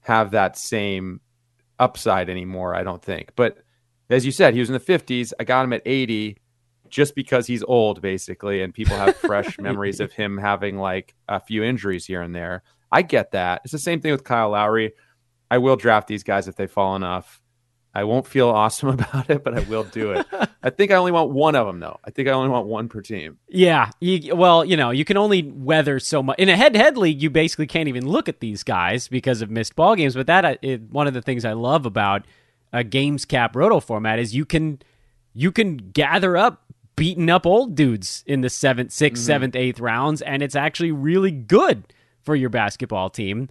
[0.01, 1.21] have that same
[1.79, 3.31] upside anymore, I don't think.
[3.35, 3.57] But
[4.09, 5.33] as you said, he was in the 50s.
[5.39, 6.37] I got him at 80
[6.89, 11.39] just because he's old, basically, and people have fresh memories of him having like a
[11.39, 12.63] few injuries here and there.
[12.91, 13.61] I get that.
[13.63, 14.93] It's the same thing with Kyle Lowry.
[15.49, 17.41] I will draft these guys if they fall enough.
[17.93, 20.25] I won't feel awesome about it, but I will do it.
[20.63, 21.99] I think I only want one of them though.
[22.05, 23.39] I think I only want one per team.
[23.49, 27.21] Yeah, you, well, you know, you can only weather so much in a head-to-head league.
[27.21, 30.15] You basically can't even look at these guys because of missed ball games.
[30.15, 32.25] But that uh, one of the things I love about
[32.73, 34.79] a games cap roto format is you can
[35.33, 36.63] you can gather up
[36.97, 39.15] beaten up old dudes in the seventh, 6th mm-hmm.
[39.15, 41.85] seventh, eighth rounds, and it's actually really good
[42.23, 43.47] for your basketball team.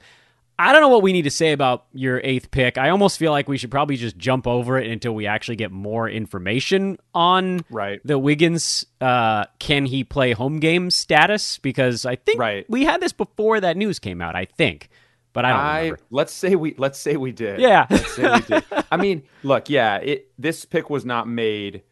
[0.59, 2.79] I don't know what we need to say about your eighth pick.
[2.79, 5.71] I almost feel like we should probably just jump over it until we actually get
[5.71, 8.01] more information on right.
[8.05, 8.87] the Wiggins.
[9.01, 11.59] Uh, can he play home game status?
[11.59, 12.65] Because I think right.
[12.71, 14.35] we had this before that news came out.
[14.35, 14.89] I think,
[15.35, 16.01] but I don't I, remember.
[16.11, 17.61] Let's say we let's say we did.
[17.61, 17.87] Yeah.
[17.91, 18.65] let's say we did.
[18.91, 21.83] I mean, look, yeah, it this pick was not made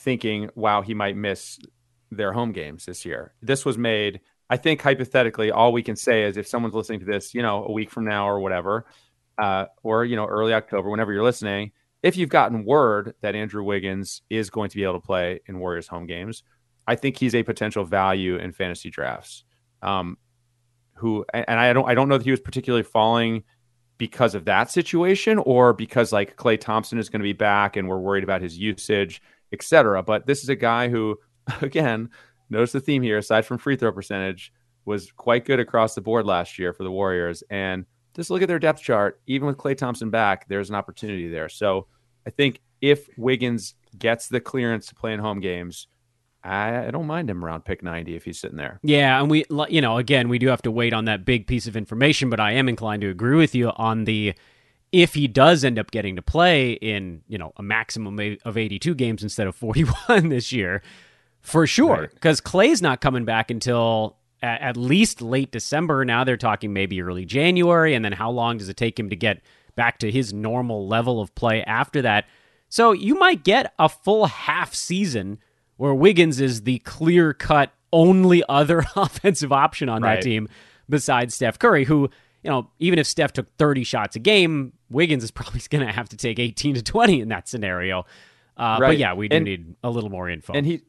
[0.00, 1.58] thinking, wow, he might miss
[2.10, 3.34] their home games this year.
[3.40, 7.06] This was made I think hypothetically, all we can say is if someone's listening to
[7.06, 8.84] this, you know, a week from now or whatever,
[9.38, 11.70] uh, or you know, early October, whenever you're listening,
[12.02, 15.60] if you've gotten word that Andrew Wiggins is going to be able to play in
[15.60, 16.42] Warriors home games,
[16.84, 19.44] I think he's a potential value in fantasy drafts.
[19.82, 20.18] Um,
[20.94, 23.44] who and I don't I don't know that he was particularly falling
[23.98, 27.88] because of that situation or because like Klay Thompson is going to be back and
[27.88, 30.02] we're worried about his usage, etc.
[30.02, 31.18] But this is a guy who,
[31.60, 32.10] again,
[32.48, 34.52] notice the theme here, aside from free throw percentage,
[34.84, 37.42] was quite good across the board last year for the Warriors.
[37.50, 37.84] And
[38.14, 39.20] just look at their depth chart.
[39.26, 41.48] Even with Klay Thompson back, there's an opportunity there.
[41.48, 41.86] So
[42.26, 45.86] I think if Wiggins gets the clearance to play in home games,
[46.42, 48.80] I, I don't mind him around pick 90 if he's sitting there.
[48.82, 49.20] Yeah.
[49.20, 51.76] And we, you know, again, we do have to wait on that big piece of
[51.76, 54.34] information, but I am inclined to agree with you on the
[54.92, 58.94] if he does end up getting to play in, you know, a maximum of 82
[58.94, 60.82] games instead of 41 this year,
[61.40, 62.08] for sure.
[62.12, 62.52] Because right.
[62.52, 66.04] Klay's not coming back until at, at, least late December.
[66.04, 67.94] Now they're talking maybe early January.
[67.94, 69.40] And then how long does it take him to get
[69.76, 72.26] back to his normal level of play after that?
[72.68, 75.38] So you might get a full half season
[75.76, 80.16] where Wiggins is the clear cut only other offensive option on right.
[80.16, 80.48] that team
[80.88, 82.10] besides Steph Curry, who,
[82.42, 85.92] you know, even if Steph took 30 shots a game, Wiggins is probably going to
[85.92, 88.00] have to take 18 to 20 in that scenario.
[88.56, 88.88] Uh, right.
[88.88, 90.52] But yeah, we do and, need a little more info.
[90.52, 90.82] And he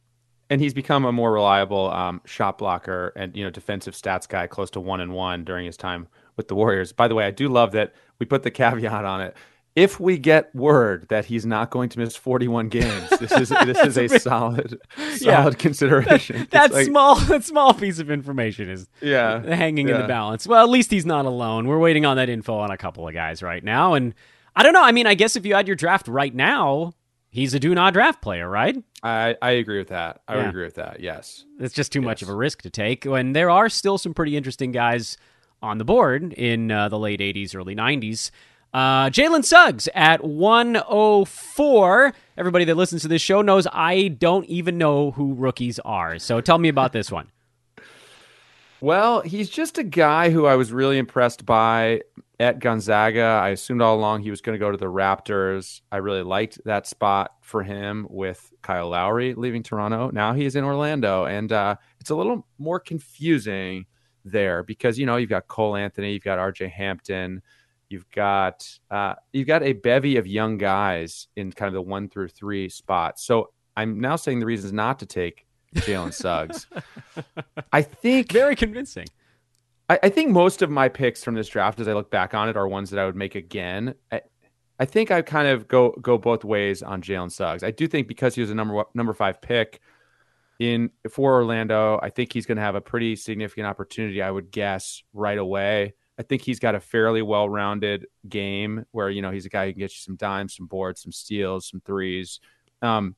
[0.49, 4.47] and he's become a more reliable um, shot blocker and you know defensive stats guy,
[4.47, 6.91] close to one and one during his time with the Warriors.
[6.91, 9.35] By the way, I do love that we put the caveat on it.
[9.73, 13.79] If we get word that he's not going to miss 41 games, this is this
[13.79, 14.79] is a solid
[15.15, 15.49] solid yeah.
[15.51, 16.47] consideration.
[16.51, 19.95] that like, small that small piece of information is yeah hanging yeah.
[19.95, 20.45] in the balance.
[20.45, 21.67] Well, at least he's not alone.
[21.67, 24.13] We're waiting on that info on a couple of guys right now, and
[24.55, 24.84] I don't know.
[24.84, 26.93] I mean, I guess if you had your draft right now,
[27.29, 28.81] he's a do not draft player, right?
[29.01, 30.21] I, I agree with that.
[30.27, 30.41] I yeah.
[30.41, 30.99] would agree with that.
[30.99, 31.45] Yes.
[31.60, 32.05] It's just too yes.
[32.05, 33.05] much of a risk to take.
[33.05, 35.17] And there are still some pretty interesting guys
[35.62, 38.31] on the board in uh, the late 80s, early 90s.
[38.73, 42.13] Uh, Jalen Suggs at 104.
[42.38, 46.19] Everybody that listens to this show knows I don't even know who rookies are.
[46.19, 47.27] So tell me about this one.
[48.79, 52.01] Well, he's just a guy who I was really impressed by
[52.39, 53.21] at Gonzaga.
[53.21, 55.81] I assumed all along he was going to go to the Raptors.
[55.91, 60.10] I really liked that spot for him with Kyle Lowry leaving Toronto.
[60.12, 63.86] Now he is in Orlando, and uh, it's a little more confusing
[64.25, 66.69] there because you know you've got Cole Anthony, you've got R.J.
[66.69, 67.43] Hampton,
[67.91, 72.10] you've got uh, you've got a bevy of young guys in kind of the one
[72.10, 73.23] through three spots.
[73.23, 76.67] So I'm now saying the reasons not to take Jalen Suggs.
[77.71, 79.08] I think very convincing.
[79.89, 82.47] I, I, think most of my picks from this draft, as I look back on
[82.47, 83.95] it, are ones that I would make again.
[84.12, 84.21] I,
[84.80, 87.63] I think I kind of go go both ways on Jalen Suggs.
[87.63, 89.82] I do think because he was a number number five pick
[90.60, 94.21] in for Orlando, I think he's going to have a pretty significant opportunity.
[94.21, 95.93] I would guess right away.
[96.19, 99.65] I think he's got a fairly well rounded game where you know he's a guy
[99.65, 102.39] who can get you some dimes, some boards, some steals, some threes.
[102.82, 103.15] Um,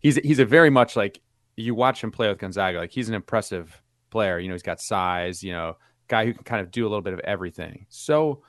[0.00, 1.20] he's he's a very much like
[1.56, 4.38] you watch him play with Gonzaga, like he's an impressive player.
[4.38, 7.02] You know, he's got size, you know, guy who can kind of do a little
[7.02, 7.86] bit of everything.
[7.88, 8.42] So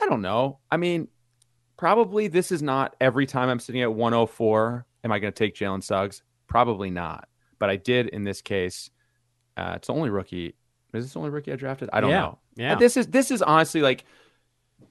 [0.00, 0.58] I don't know.
[0.70, 1.08] I mean,
[1.76, 4.86] probably this is not every time I'm sitting at 104.
[5.04, 6.22] Am I going to take Jalen Suggs?
[6.46, 7.28] Probably not.
[7.58, 8.90] But I did in this case.
[9.56, 10.56] Uh, it's only rookie.
[10.94, 11.90] Is this the only rookie I drafted?
[11.92, 12.20] I don't yeah.
[12.20, 12.38] know.
[12.56, 12.74] Yeah.
[12.74, 14.04] This is this is honestly like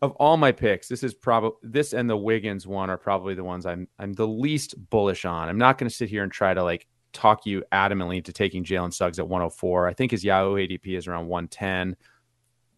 [0.02, 3.44] of all my picks, this is probably this and the Wiggins one are probably the
[3.44, 5.50] ones I'm I'm the least bullish on.
[5.50, 8.64] I'm not going to sit here and try to like talk you adamantly into taking
[8.64, 9.88] Jalen Suggs at 104.
[9.88, 11.96] I think his Yahoo ADP is around 110.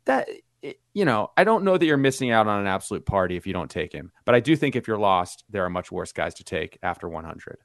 [0.05, 0.27] That
[0.93, 3.53] you know, I don't know that you're missing out on an absolute party if you
[3.53, 6.33] don't take him, but I do think if you're lost, there are much worse guys
[6.35, 7.57] to take after 100.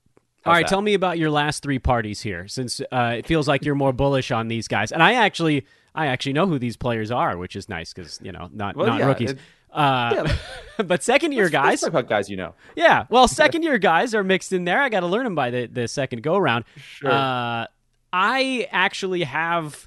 [0.49, 0.69] All right, that?
[0.69, 3.93] tell me about your last three parties here, since uh, it feels like you're more
[3.93, 4.93] bullish on these guys.
[4.93, 8.33] And I actually, I actually know who these players are, which is nice because you
[8.33, 9.31] know not Well, not yeah, rookies.
[9.33, 9.39] it-
[9.71, 10.27] uh,
[10.85, 12.55] but second year guys, Let's about guys you know.
[12.75, 13.05] yeah.
[13.11, 14.81] Well, second year guys are mixed in there.
[14.81, 16.65] I got to learn them by the, the second go round.
[16.77, 17.11] Sure.
[17.11, 17.67] Uh,
[18.11, 19.87] I actually have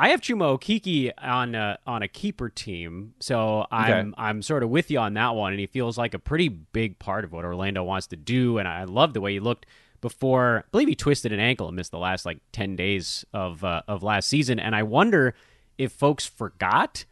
[0.00, 4.14] I have Chuma Okeke on a, on a keeper team, so I'm Okay.
[4.16, 6.98] I'm sort of with you on that one, and he feels like a pretty big
[7.00, 9.66] part of what Orlando wants to do, and I love the way he looked
[10.00, 10.64] before.
[10.66, 13.82] I believe he twisted an ankle and missed the last like ten days of uh,
[13.88, 15.34] of last season, and I wonder
[15.78, 17.04] if folks forgot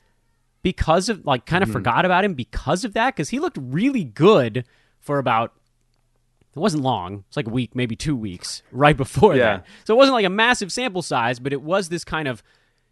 [0.62, 4.02] because of like kind of forgot about him because of that because he looked really
[4.04, 4.64] good
[5.00, 5.52] for about
[6.54, 9.58] it wasn't long it's like a week maybe two weeks right before Yeah.
[9.58, 12.42] that so it wasn't like a massive sample size but it was this kind of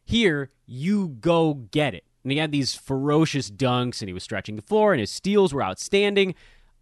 [0.05, 4.57] here you go get it and he had these ferocious dunks and he was stretching
[4.57, 6.35] the floor and his steals were outstanding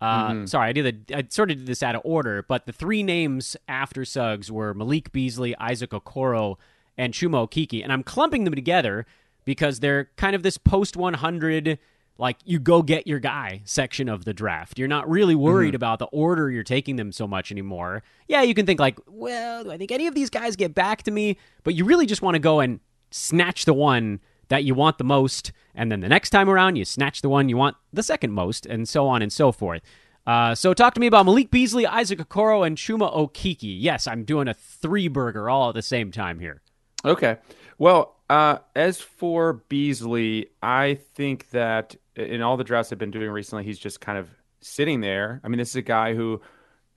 [0.03, 1.07] uh, Sorry, I did.
[1.07, 4.51] The, I sort of did this out of order, but the three names after Suggs
[4.51, 6.57] were Malik Beasley, Isaac Okoro,
[6.99, 9.07] and Chuma Okeke, and I'm clumping them together
[9.45, 11.79] because they're kind of this post 100
[12.19, 14.79] like you go get your guy section of the draft.
[14.79, 18.03] You're not really worried about the order you're taking them so much anymore.
[18.29, 21.05] Yeah, you can think like, well, do I think any of these guys get back
[21.05, 21.39] to me?
[21.65, 22.81] But you really just want to go and
[23.13, 26.85] snatch the one that you want the most, and then the next time around you
[26.85, 29.83] snatch the one you want the second most, and so on and so forth.
[30.27, 33.77] Uh, so talk to me about Malik Beasley, Isaac Okoro, and Chuma Okeke.
[33.81, 36.63] Yes, I'm doing a three burger all at the same time here.
[37.05, 37.39] Okay.
[37.79, 43.31] Well, uh, as for Beasley, I think that in all the drafts I've been doing
[43.31, 44.29] recently, he's just kind of
[44.61, 45.41] sitting there.
[45.43, 46.41] I mean, this is a guy who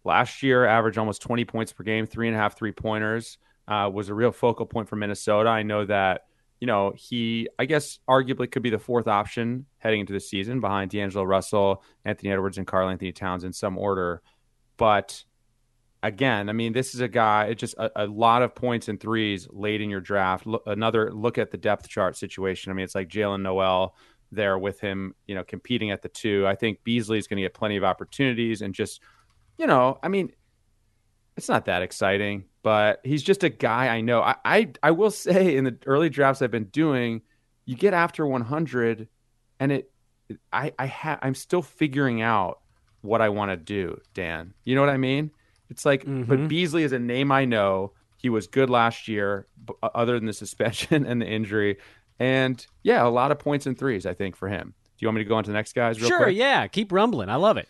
[0.04, 3.89] last year averaged almost 20 points per game, three and a half three pointers, uh,
[3.93, 5.49] was a real focal point for Minnesota.
[5.49, 6.21] I know that,
[6.60, 10.62] you know, he, I guess, arguably could be the fourth option heading into the season
[10.62, 14.21] behind D'Angelo Russell, Anthony Edwards, and Karl-Anthony Towns in some order.
[14.78, 15.23] But
[16.04, 18.99] again, I mean, this is a guy, it's just a, a lot of points and
[18.99, 20.45] threes late in your draft.
[20.45, 22.71] Look, another look at the depth chart situation.
[22.71, 23.95] I mean, it's like Jaylen Nowell
[24.32, 26.45] there with him, you know, competing at the two.
[26.45, 29.01] I think Beasley's going to get plenty of opportunities and just,
[29.58, 30.32] you know, I mean,
[31.38, 34.21] it's not that exciting, but he's just a guy I know.
[34.23, 37.21] I, I, I will say in the early drafts I've been doing,
[37.65, 39.08] you get after 100
[39.60, 39.91] and it,
[40.51, 42.62] I, I ha- I'm still figuring out
[43.01, 44.56] what I want to do, Dan.
[44.63, 45.30] You know what I mean?
[45.69, 46.47] It's like, but Mhm.
[46.47, 47.91] Beasley is a name I know.
[48.17, 51.78] He was good last year, b- other than the suspension and the injury.
[52.17, 54.73] And yeah, a lot of points and threes, I think, for him.
[54.97, 56.36] Do you want me to go on to the next guys real sure, quick?
[56.36, 57.30] yeah, keep rumbling.
[57.30, 57.69] I love it.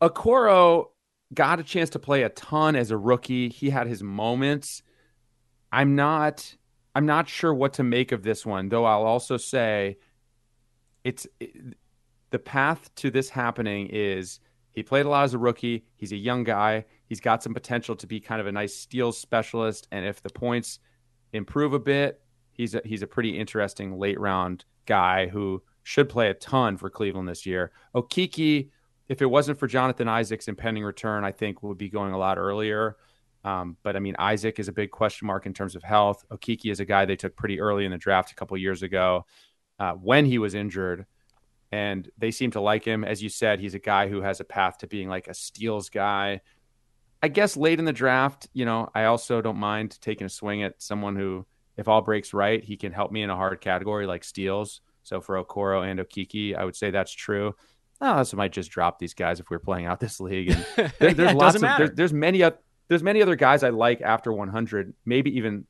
[0.00, 0.86] Okoro
[1.34, 3.48] got a chance to play a ton as a rookie.
[3.48, 4.82] He had his moments.
[5.72, 6.56] I'm not
[6.94, 9.98] I'm not sure what to make of this one, though I'll also say
[11.02, 11.76] it's it,
[12.30, 15.84] the path to this happening is he played a lot as a rookie.
[15.96, 16.84] He's a young guy.
[17.06, 20.30] He's got some potential to be kind of a nice steals specialist and if the
[20.30, 20.78] points
[21.32, 22.20] improve a bit,
[22.52, 26.90] he's a, he's a pretty interesting late round guy who should play a ton for
[26.90, 27.72] Cleveland this year.
[27.94, 28.70] Okeke
[29.08, 32.38] if it wasn't for Jonathan Isaac's impending return, I think we'd be going a lot
[32.38, 32.96] earlier.
[33.44, 36.24] Um, but I mean, Isaac is a big question mark in terms of health.
[36.30, 39.26] Okeke is a guy they took pretty early in the draft a couple years ago
[39.78, 41.04] uh, when he was injured,
[41.70, 43.04] and they seem to like him.
[43.04, 45.90] As you said, he's a guy who has a path to being like a steals
[45.90, 46.40] guy.
[47.22, 50.62] I guess late in the draft, you know, I also don't mind taking a swing
[50.62, 54.06] at someone who, if all breaks right, he can help me in a hard category
[54.06, 54.80] like steals.
[55.02, 57.54] So for Okoro and Okeke, I would say that's true.
[58.00, 60.50] Oh, so I might just drop these guys if we're playing out this league.
[60.50, 60.66] And
[60.98, 64.00] there, there's it lots of there's, there's many oth- there's many other guys I like
[64.02, 65.66] after 100, maybe even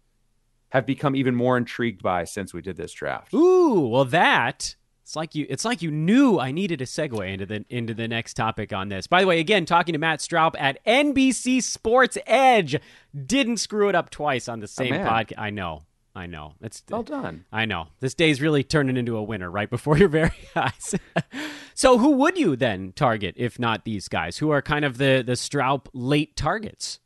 [0.71, 3.33] have become even more intrigued by since we did this draft.
[3.33, 7.45] Ooh, well that it's like you it's like you knew I needed a segue into
[7.45, 9.07] the into the next topic on this.
[9.07, 12.81] By the way, again, talking to Matt Stroup at NBC Sports Edge.
[13.27, 15.07] Didn't screw it up twice on the same man.
[15.07, 15.39] podcast.
[15.39, 15.85] I know.
[16.15, 16.55] I know.
[16.61, 17.45] It's Well done.
[17.53, 17.89] I know.
[18.01, 20.95] This day's really turning into a winner right before your very eyes.
[21.75, 25.23] so who would you then target if not these guys who are kind of the
[25.27, 27.01] the Stroup late targets?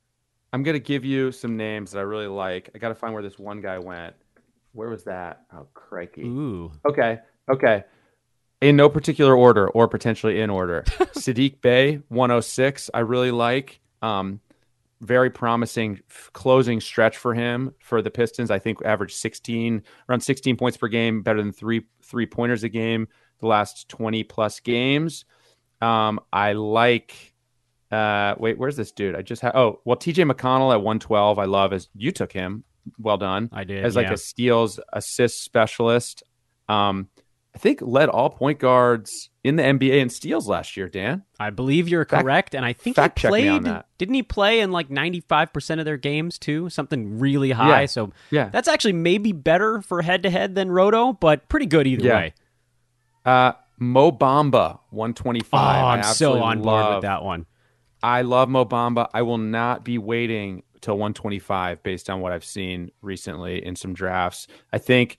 [0.53, 2.71] I'm gonna give you some names that I really like.
[2.75, 4.15] I got to find where this one guy went.
[4.73, 5.43] Where was that?
[5.53, 6.23] Oh, crikey.
[6.23, 6.71] Ooh.
[6.87, 7.19] Okay.
[7.51, 7.85] Okay.
[8.61, 10.83] In no particular order or potentially in order.
[10.87, 13.81] Saddiq Bey, 106, I really like.
[14.03, 14.41] Um,
[15.01, 18.51] very promising f- closing stretch for him for the Pistons.
[18.51, 22.69] I think averaged 16, around 16 points per game, better than three three pointers a
[22.69, 23.09] game
[23.41, 25.25] the last 20 plus games.
[25.81, 27.35] Um, I like.
[27.91, 29.17] Uh, wait, where's this dude?
[29.17, 29.55] I just had.
[29.55, 31.39] Oh, well, TJ McConnell at 112.
[31.39, 32.65] I love as you took him.
[32.99, 33.85] Well done I did.
[33.85, 34.15] as like yeah.
[34.15, 36.23] a steals assist specialist.
[36.71, 37.09] Um,
[37.59, 40.89] I think led all point guards in the NBA in steals last year.
[40.89, 43.65] Dan, I believe you're Fact- correct, and I think fact he played.
[43.99, 46.71] Didn't he play in like 95 percent of their games too?
[46.71, 47.81] Something really high.
[47.81, 47.87] Yeah.
[47.87, 51.89] So yeah, that's actually maybe better for head to head than Roto, but pretty good
[51.89, 52.17] either Yeah.
[52.17, 52.35] way.
[53.27, 55.99] uh, Mo Bamba, one twenty Oh, five.
[55.99, 57.47] I'm so on board with that one.
[58.05, 59.09] I love Mo Bamba.
[59.13, 63.95] I will not be waiting till 125 based on what I've seen recently in some
[63.95, 64.47] drafts.
[64.73, 65.17] I think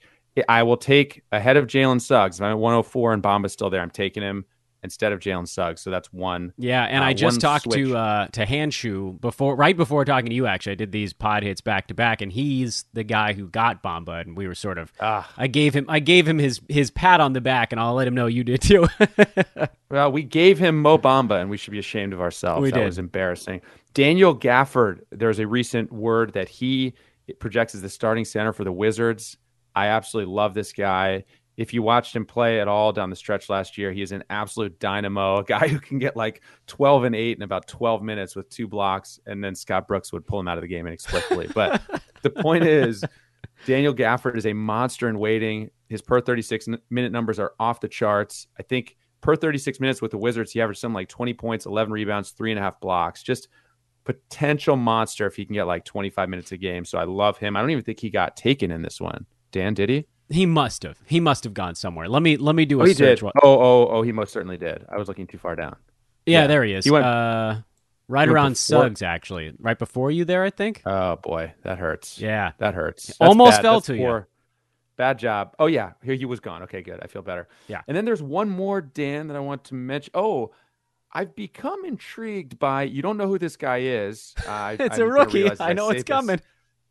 [0.48, 2.38] I will take ahead of Jalen Suggs.
[2.38, 4.44] If I'm at 104 and Bamba's still there, I'm taking him
[4.82, 5.82] instead of Jalen Suggs.
[5.82, 6.54] So that's one.
[6.56, 7.86] Yeah, and Uh, I just talked switch.
[7.88, 10.46] to uh, to Hanshu before, right before talking to you.
[10.46, 13.82] Actually, I did these pod hits back to back, and he's the guy who got
[13.82, 14.90] Bamba, and we were sort of.
[15.00, 15.30] Ah.
[15.36, 18.06] I gave him, I gave him his his pat on the back, and I'll let
[18.08, 18.86] him know you did too.
[19.90, 22.62] Well, we gave him Mo Bamba, and we should be ashamed of ourselves.
[22.62, 22.84] We that did.
[22.86, 23.60] was embarrassing.
[23.92, 26.94] Daniel Gafford, there's a recent word that he
[27.40, 29.36] projects as the starting center for the Wizards.
[29.74, 31.24] I absolutely love this guy.
[31.56, 34.24] If you watched him play at all down the stretch last year, he is an
[34.30, 38.34] absolute dynamo, a guy who can get like 12 and 8 in about 12 minutes
[38.34, 41.48] with two blocks, and then Scott Brooks would pull him out of the game inexplicably.
[41.54, 41.82] But
[42.22, 43.04] the point is,
[43.66, 45.70] Daniel Gafford is a monster in waiting.
[45.88, 48.46] His per 36 minute numbers are off the charts.
[48.58, 51.92] I think per 36 minutes with the Wizards, he averaged something like 20 points, 11
[51.92, 53.22] rebounds, three and a half blocks.
[53.22, 53.48] Just
[54.04, 56.84] potential monster if he can get like 25 minutes a game.
[56.84, 57.56] So I love him.
[57.56, 59.26] I don't even think he got taken in this one.
[59.52, 60.06] Dan, did he?
[60.28, 60.98] he must have.
[61.06, 62.08] He must have gone somewhere.
[62.08, 63.20] Let me let me do a Oh, he search.
[63.20, 63.26] did.
[63.42, 64.84] Oh, oh, oh, he most certainly did.
[64.88, 65.76] I was looking too far down.
[66.26, 66.46] yeah, yeah.
[66.46, 66.84] there he is.
[66.84, 67.56] He went- uh,
[68.06, 70.82] right he around before- Suggs, actually, right before you there, I think.
[70.86, 72.18] Oh boy, that hurts.
[72.20, 73.08] Yeah, That hurts.
[73.08, 73.62] That's Almost bad.
[73.62, 74.00] fell That's to you.
[74.02, 74.28] poor.
[74.96, 75.54] Bad job.
[75.58, 76.62] Oh yeah, here he was gone.
[76.64, 77.00] Okay, good.
[77.02, 77.48] I feel better.
[77.68, 77.80] Yeah.
[77.88, 80.10] And then there's one more Dan that I want to mention.
[80.14, 80.52] Oh,
[81.12, 82.82] I've become intrigued by.
[82.84, 84.32] You don't know who this guy is.
[84.46, 85.50] Uh, it's a rookie.
[85.58, 86.40] I know it's this.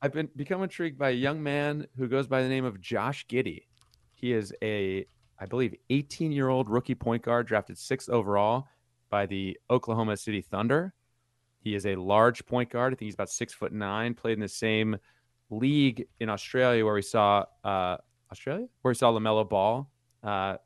[0.01, 3.25] I've been become intrigued by a young man who goes by the name of Josh
[3.27, 3.63] Giddey.
[4.13, 5.05] He is a,
[5.39, 8.67] I believe, 18 year old rookie point guard drafted sixth overall
[9.09, 10.93] by the Oklahoma City Thunder.
[11.59, 12.93] He is a large point guard.
[12.93, 14.13] I think he's about six foot nine.
[14.13, 14.97] Played in the same
[15.49, 17.97] league in Australia where we saw uh,
[18.31, 19.89] Australia where we saw LaMelo Ball
[20.23, 20.57] uh,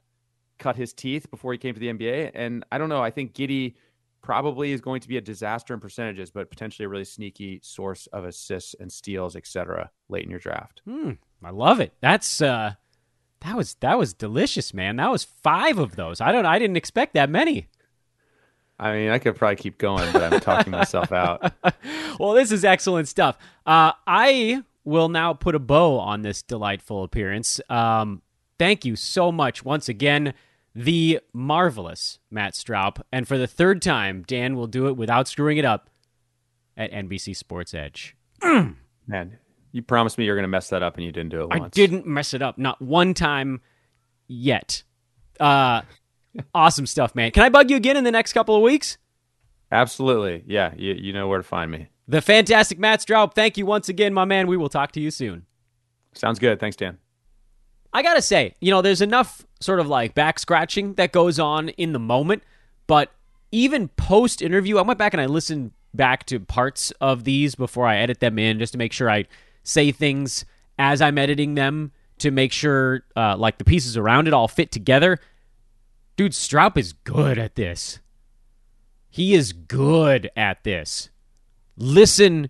[0.59, 2.31] cut his teeth before he came to the NBA.
[2.35, 3.01] And I don't know.
[3.01, 3.75] I think Giddey
[4.23, 8.07] probably is going to be a disaster in percentages, but potentially a really sneaky source
[8.07, 9.91] of assists and steals, etc.
[10.09, 10.81] Late in your draft.
[10.85, 11.11] Hmm,
[11.43, 11.93] I love it.
[12.01, 12.73] That's uh,
[13.41, 14.95] that was that was delicious, man.
[14.95, 16.19] That was five of those.
[16.21, 16.47] I don't.
[16.47, 17.67] I didn't expect that many.
[18.79, 21.53] I mean, I could probably keep going, but I'm talking myself out.
[22.19, 23.37] well, this is excellent stuff.
[23.65, 27.61] Uh, I will now put a bow on this delightful appearance.
[27.69, 28.21] Um,
[28.57, 30.33] thank you so much once again,
[30.75, 35.57] the marvelous Matt Stroup, and for the third time, Dan will do it without screwing
[35.57, 35.89] it up
[36.75, 38.15] at NBC Sports Edge.
[38.41, 39.37] Man,
[39.71, 41.59] you promised me you're going to mess that up, and you didn't do it I
[41.59, 41.75] once.
[41.75, 43.61] didn't mess it up, not one time
[44.27, 44.83] yet.
[45.39, 45.81] Uh,
[46.55, 47.31] awesome stuff, man.
[47.31, 48.97] Can I bug you again in the next couple of weeks?
[49.71, 50.43] Absolutely.
[50.47, 51.87] Yeah, you, you know where to find me.
[52.07, 54.47] The fantastic Matt Stroup, thank you once again, my man.
[54.47, 55.45] We will talk to you soon.
[56.13, 56.59] Sounds good.
[56.59, 56.97] Thanks, Dan.
[57.93, 61.69] I gotta say, you know, there's enough sort of like back scratching that goes on
[61.69, 62.43] in the moment,
[62.87, 63.11] but
[63.51, 67.85] even post interview, I went back and I listened back to parts of these before
[67.85, 69.25] I edit them in just to make sure I
[69.63, 70.43] say things
[70.79, 74.71] as I'm editing them to make sure uh, like the pieces around it all fit
[74.71, 75.19] together.
[76.15, 77.99] Dude, Stroup is good at this.
[79.09, 81.09] He is good at this.
[81.77, 82.49] Listen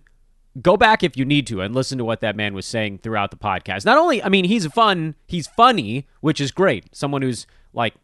[0.60, 3.30] go back if you need to and listen to what that man was saying throughout
[3.30, 3.84] the podcast.
[3.84, 6.94] Not only, I mean, he's fun, he's funny, which is great.
[6.94, 7.94] Someone who's like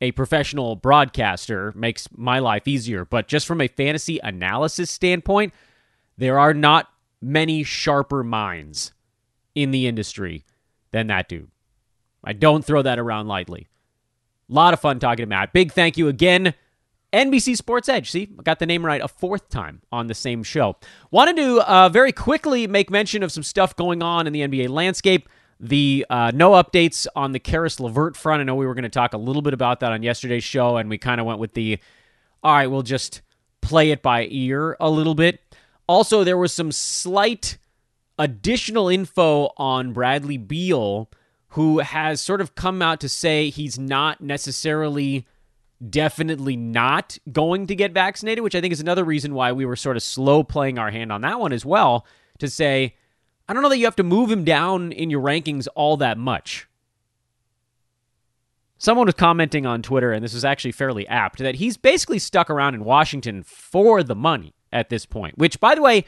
[0.00, 5.52] a professional broadcaster makes my life easier, but just from a fantasy analysis standpoint,
[6.16, 6.88] there are not
[7.20, 8.92] many sharper minds
[9.54, 10.44] in the industry
[10.90, 11.50] than that dude.
[12.22, 13.68] I don't throw that around lightly.
[14.48, 15.52] A lot of fun talking to Matt.
[15.52, 16.54] Big thank you again.
[17.14, 18.10] NBC Sports Edge.
[18.10, 20.76] See, got the name right a fourth time on the same show.
[21.10, 24.68] Wanted to uh, very quickly make mention of some stuff going on in the NBA
[24.68, 25.28] landscape.
[25.60, 28.40] The uh, no updates on the Caris LeVert front.
[28.40, 30.76] I know we were going to talk a little bit about that on yesterday's show,
[30.76, 31.78] and we kind of went with the
[32.42, 33.22] all right, we'll just
[33.62, 35.40] play it by ear a little bit.
[35.86, 37.56] Also, there was some slight
[38.18, 41.10] additional info on Bradley Beal,
[41.48, 45.26] who has sort of come out to say he's not necessarily
[45.90, 49.76] definitely not going to get vaccinated, which I think is another reason why we were
[49.76, 52.06] sort of slow playing our hand on that one as well
[52.38, 52.94] to say,
[53.48, 56.16] I don't know that you have to move him down in your rankings all that
[56.16, 56.68] much.
[58.78, 62.50] Someone was commenting on Twitter, and this is actually fairly apt, that he's basically stuck
[62.50, 66.04] around in Washington for the money at this point, which, by the way,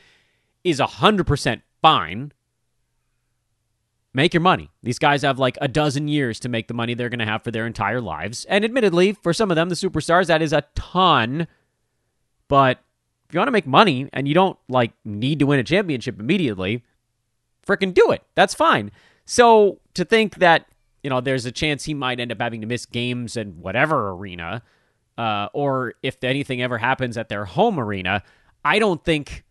[0.65, 2.33] is 100% fine.
[4.17, 4.71] Make your money.
[4.83, 7.45] These guys have like a dozen years to make the money they're going to have
[7.45, 8.47] for their entire lives.
[8.47, 11.47] And admittedly, for some of them, the superstars, that is a ton.
[12.49, 12.79] But
[13.29, 16.19] if you want to make money and you don't like need to win a championship
[16.19, 16.83] immediately,
[17.67, 18.23] freaking do it.
[18.35, 18.91] That's fine.
[19.27, 20.67] So to think that,
[21.03, 24.13] you know, there's a chance he might end up having to miss games in whatever
[24.13, 24.63] arena,
[25.19, 28.23] uh, or if anything ever happens at their home arena,
[28.65, 29.45] I don't think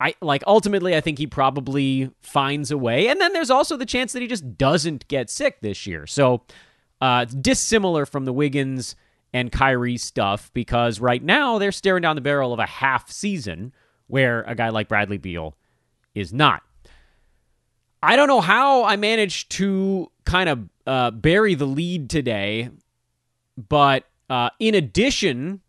[0.00, 3.08] I like ultimately I think he probably finds a way.
[3.08, 6.06] And then there's also the chance that he just doesn't get sick this year.
[6.06, 6.42] So
[7.00, 8.96] uh dissimilar from the Wiggins
[9.32, 13.72] and Kyrie stuff because right now they're staring down the barrel of a half season
[14.06, 15.56] where a guy like Bradley Beal
[16.14, 16.62] is not.
[18.02, 22.68] I don't know how I managed to kind of uh, bury the lead today,
[23.56, 25.62] but uh, in addition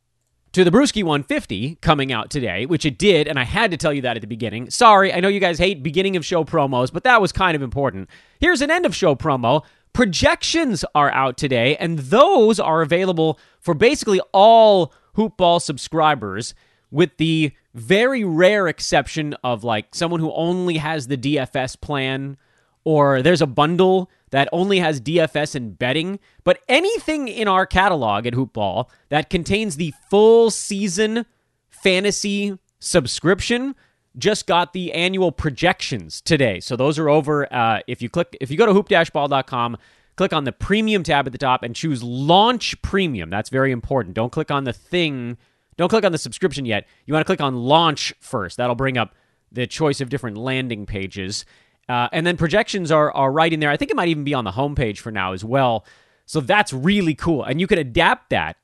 [0.56, 3.92] to the Brewski 150 coming out today, which it did, and I had to tell
[3.92, 4.70] you that at the beginning.
[4.70, 7.62] Sorry, I know you guys hate beginning of show promos, but that was kind of
[7.62, 8.10] important.
[8.40, 9.66] Here's an end of show promo.
[9.92, 16.54] Projections are out today, and those are available for basically all Hoopball subscribers,
[16.90, 22.38] with the very rare exception of like someone who only has the DFS plan,
[22.86, 28.28] or there's a bundle that only has DFS and betting, but anything in our catalog
[28.28, 31.26] at Hoopball that contains the full season
[31.70, 33.76] fantasy subscription
[34.18, 36.60] just got the annual projections today.
[36.60, 37.52] So those are over.
[37.54, 39.78] Uh, if you click, if you go to hoop-ball.com,
[40.18, 43.30] click on the premium tab at the top and choose launch premium.
[43.30, 44.16] That's very important.
[44.16, 45.38] Don't click on the thing.
[45.78, 46.86] Don't click on the subscription yet.
[47.06, 48.58] You want to click on launch first.
[48.58, 49.16] That'll bring up
[49.50, 51.46] the choice of different landing pages.
[51.88, 53.70] Uh, and then projections are, are right in there.
[53.70, 55.86] I think it might even be on the homepage for now as well.
[56.26, 57.44] So that's really cool.
[57.44, 58.58] And you can adapt that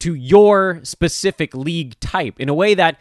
[0.00, 3.00] to your specific league type in a way that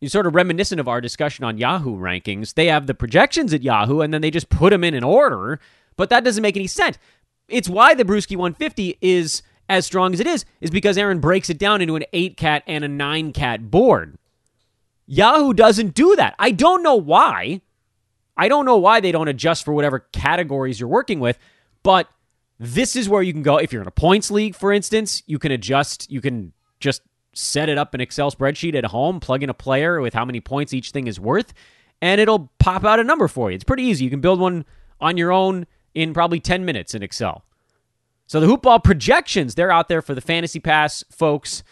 [0.00, 2.54] is sort of reminiscent of our discussion on Yahoo rankings.
[2.54, 5.60] They have the projections at Yahoo and then they just put them in an order,
[5.96, 6.98] but that doesn't make any sense.
[7.48, 11.48] It's why the Brewski 150 is as strong as it is, is because Aaron breaks
[11.48, 14.18] it down into an 8 cat and a 9 cat board.
[15.06, 16.34] Yahoo doesn't do that.
[16.38, 17.62] I don't know why.
[18.40, 21.38] I don't know why they don't adjust for whatever categories you're working with,
[21.82, 22.08] but
[22.58, 23.58] this is where you can go.
[23.58, 27.02] If you're in a points league, for instance, you can adjust, you can just
[27.34, 30.40] set it up an Excel spreadsheet at home, plug in a player with how many
[30.40, 31.52] points each thing is worth,
[32.00, 33.56] and it'll pop out a number for you.
[33.56, 34.04] It's pretty easy.
[34.04, 34.64] You can build one
[35.02, 37.44] on your own in probably 10 minutes in Excel.
[38.26, 41.62] So the hoopball projections, they're out there for the fantasy pass folks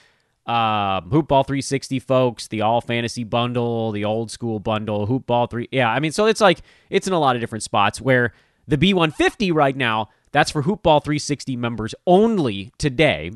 [0.48, 5.68] uh, Hoopball 360 folks, the all fantasy bundle, the old school bundle, Hoopball 3.
[5.70, 8.32] Yeah, I mean, so it's like, it's in a lot of different spots where
[8.66, 13.30] the B150 right now, that's for Hoopball 360 members only today.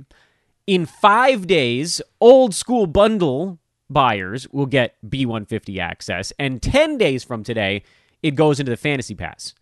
[0.66, 3.58] In five days, old school bundle
[3.90, 6.32] buyers will get B150 access.
[6.38, 7.82] And 10 days from today,
[8.22, 9.54] it goes into the fantasy pass.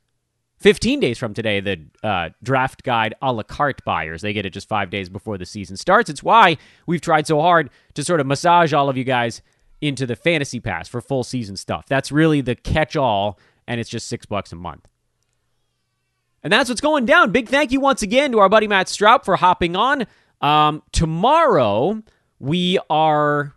[0.60, 4.50] 15 days from today, the uh, draft guide a la carte buyers, they get it
[4.50, 6.10] just five days before the season starts.
[6.10, 9.40] It's why we've tried so hard to sort of massage all of you guys
[9.80, 11.86] into the fantasy pass for full season stuff.
[11.88, 14.86] That's really the catch all, and it's just six bucks a month.
[16.42, 17.32] And that's what's going down.
[17.32, 20.06] Big thank you once again to our buddy Matt Stroup for hopping on.
[20.42, 22.02] Um, tomorrow,
[22.38, 23.54] we are.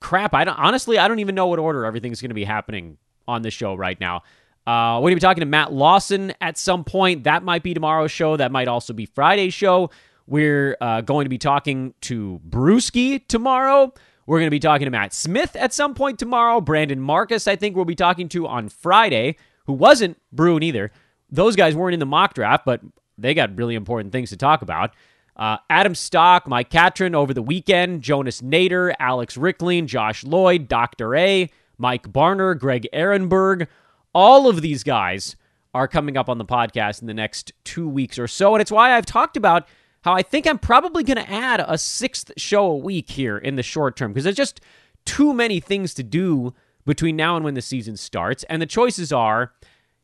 [0.00, 2.98] Crap, I don't honestly I don't even know what order everything's going to be happening
[3.28, 4.22] on the show right now.
[4.66, 7.24] Uh, we're going to be talking to Matt Lawson at some point.
[7.24, 8.36] That might be tomorrow's show.
[8.36, 9.90] That might also be Friday's show.
[10.26, 13.92] We're uh, going to be talking to Brewski tomorrow.
[14.26, 16.60] We're going to be talking to Matt Smith at some point tomorrow.
[16.60, 19.36] Brandon Marcus, I think we'll be talking to on Friday,
[19.66, 20.92] who wasn't Bruin either.
[21.28, 22.80] Those guys weren't in the mock draft, but
[23.18, 24.94] they got really important things to talk about.
[25.34, 31.16] Uh, Adam Stock, Mike Catron over the weekend, Jonas Nader, Alex Rikleen, Josh Lloyd, Dr.
[31.16, 33.66] A, Mike Barner, Greg Ehrenberg,
[34.14, 35.36] all of these guys
[35.74, 38.54] are coming up on the podcast in the next two weeks or so.
[38.54, 39.66] And it's why I've talked about
[40.02, 43.56] how I think I'm probably going to add a sixth show a week here in
[43.56, 44.60] the short term because there's just
[45.04, 46.52] too many things to do
[46.84, 48.44] between now and when the season starts.
[48.44, 49.52] And the choices are,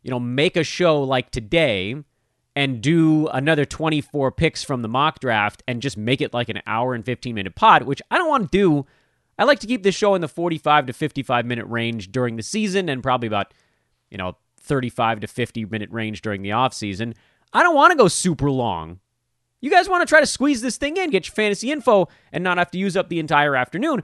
[0.02, 1.96] you know, make a show like today
[2.56, 6.62] and do another 24 picks from the mock draft and just make it like an
[6.66, 8.86] hour and 15 minute pod, which I don't want to do.
[9.38, 12.42] I like to keep this show in the 45 to 55 minute range during the
[12.42, 13.52] season and probably about
[14.10, 17.14] you know, 35 to 50 minute range during the offseason.
[17.52, 19.00] I don't want to go super long.
[19.60, 22.44] You guys want to try to squeeze this thing in, get your fantasy info, and
[22.44, 24.02] not have to use up the entire afternoon.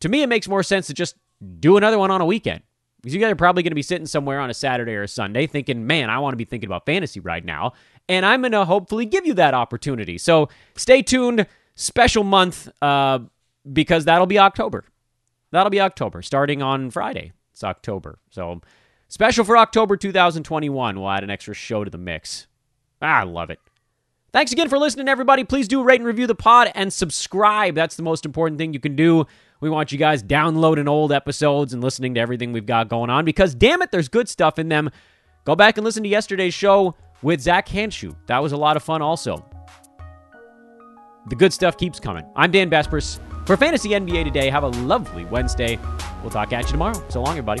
[0.00, 1.16] To me, it makes more sense to just
[1.58, 2.62] do another one on a weekend.
[3.00, 5.08] Because you guys are probably going to be sitting somewhere on a Saturday or a
[5.08, 7.72] Sunday thinking, man, I want to be thinking about fantasy right now.
[8.08, 10.18] And I'm going to hopefully give you that opportunity.
[10.18, 11.46] So stay tuned.
[11.74, 13.20] Special month uh,
[13.72, 14.84] because that'll be October.
[15.50, 17.32] That'll be October, starting on Friday.
[17.52, 18.18] It's October.
[18.30, 18.60] So
[19.12, 20.98] Special for October 2021.
[20.98, 22.46] We'll add an extra show to the mix.
[23.02, 23.58] Ah, I love it.
[24.32, 25.44] Thanks again for listening, everybody.
[25.44, 27.74] Please do rate and review the pod and subscribe.
[27.74, 29.26] That's the most important thing you can do.
[29.60, 33.26] We want you guys downloading old episodes and listening to everything we've got going on
[33.26, 34.88] because, damn it, there's good stuff in them.
[35.44, 38.16] Go back and listen to yesterday's show with Zach Hanshu.
[38.28, 39.44] That was a lot of fun, also.
[41.28, 42.24] The good stuff keeps coming.
[42.34, 43.20] I'm Dan Besbris.
[43.46, 45.78] For Fantasy NBA today, have a lovely Wednesday.
[46.22, 47.04] We'll talk at you tomorrow.
[47.10, 47.60] So long, everybody.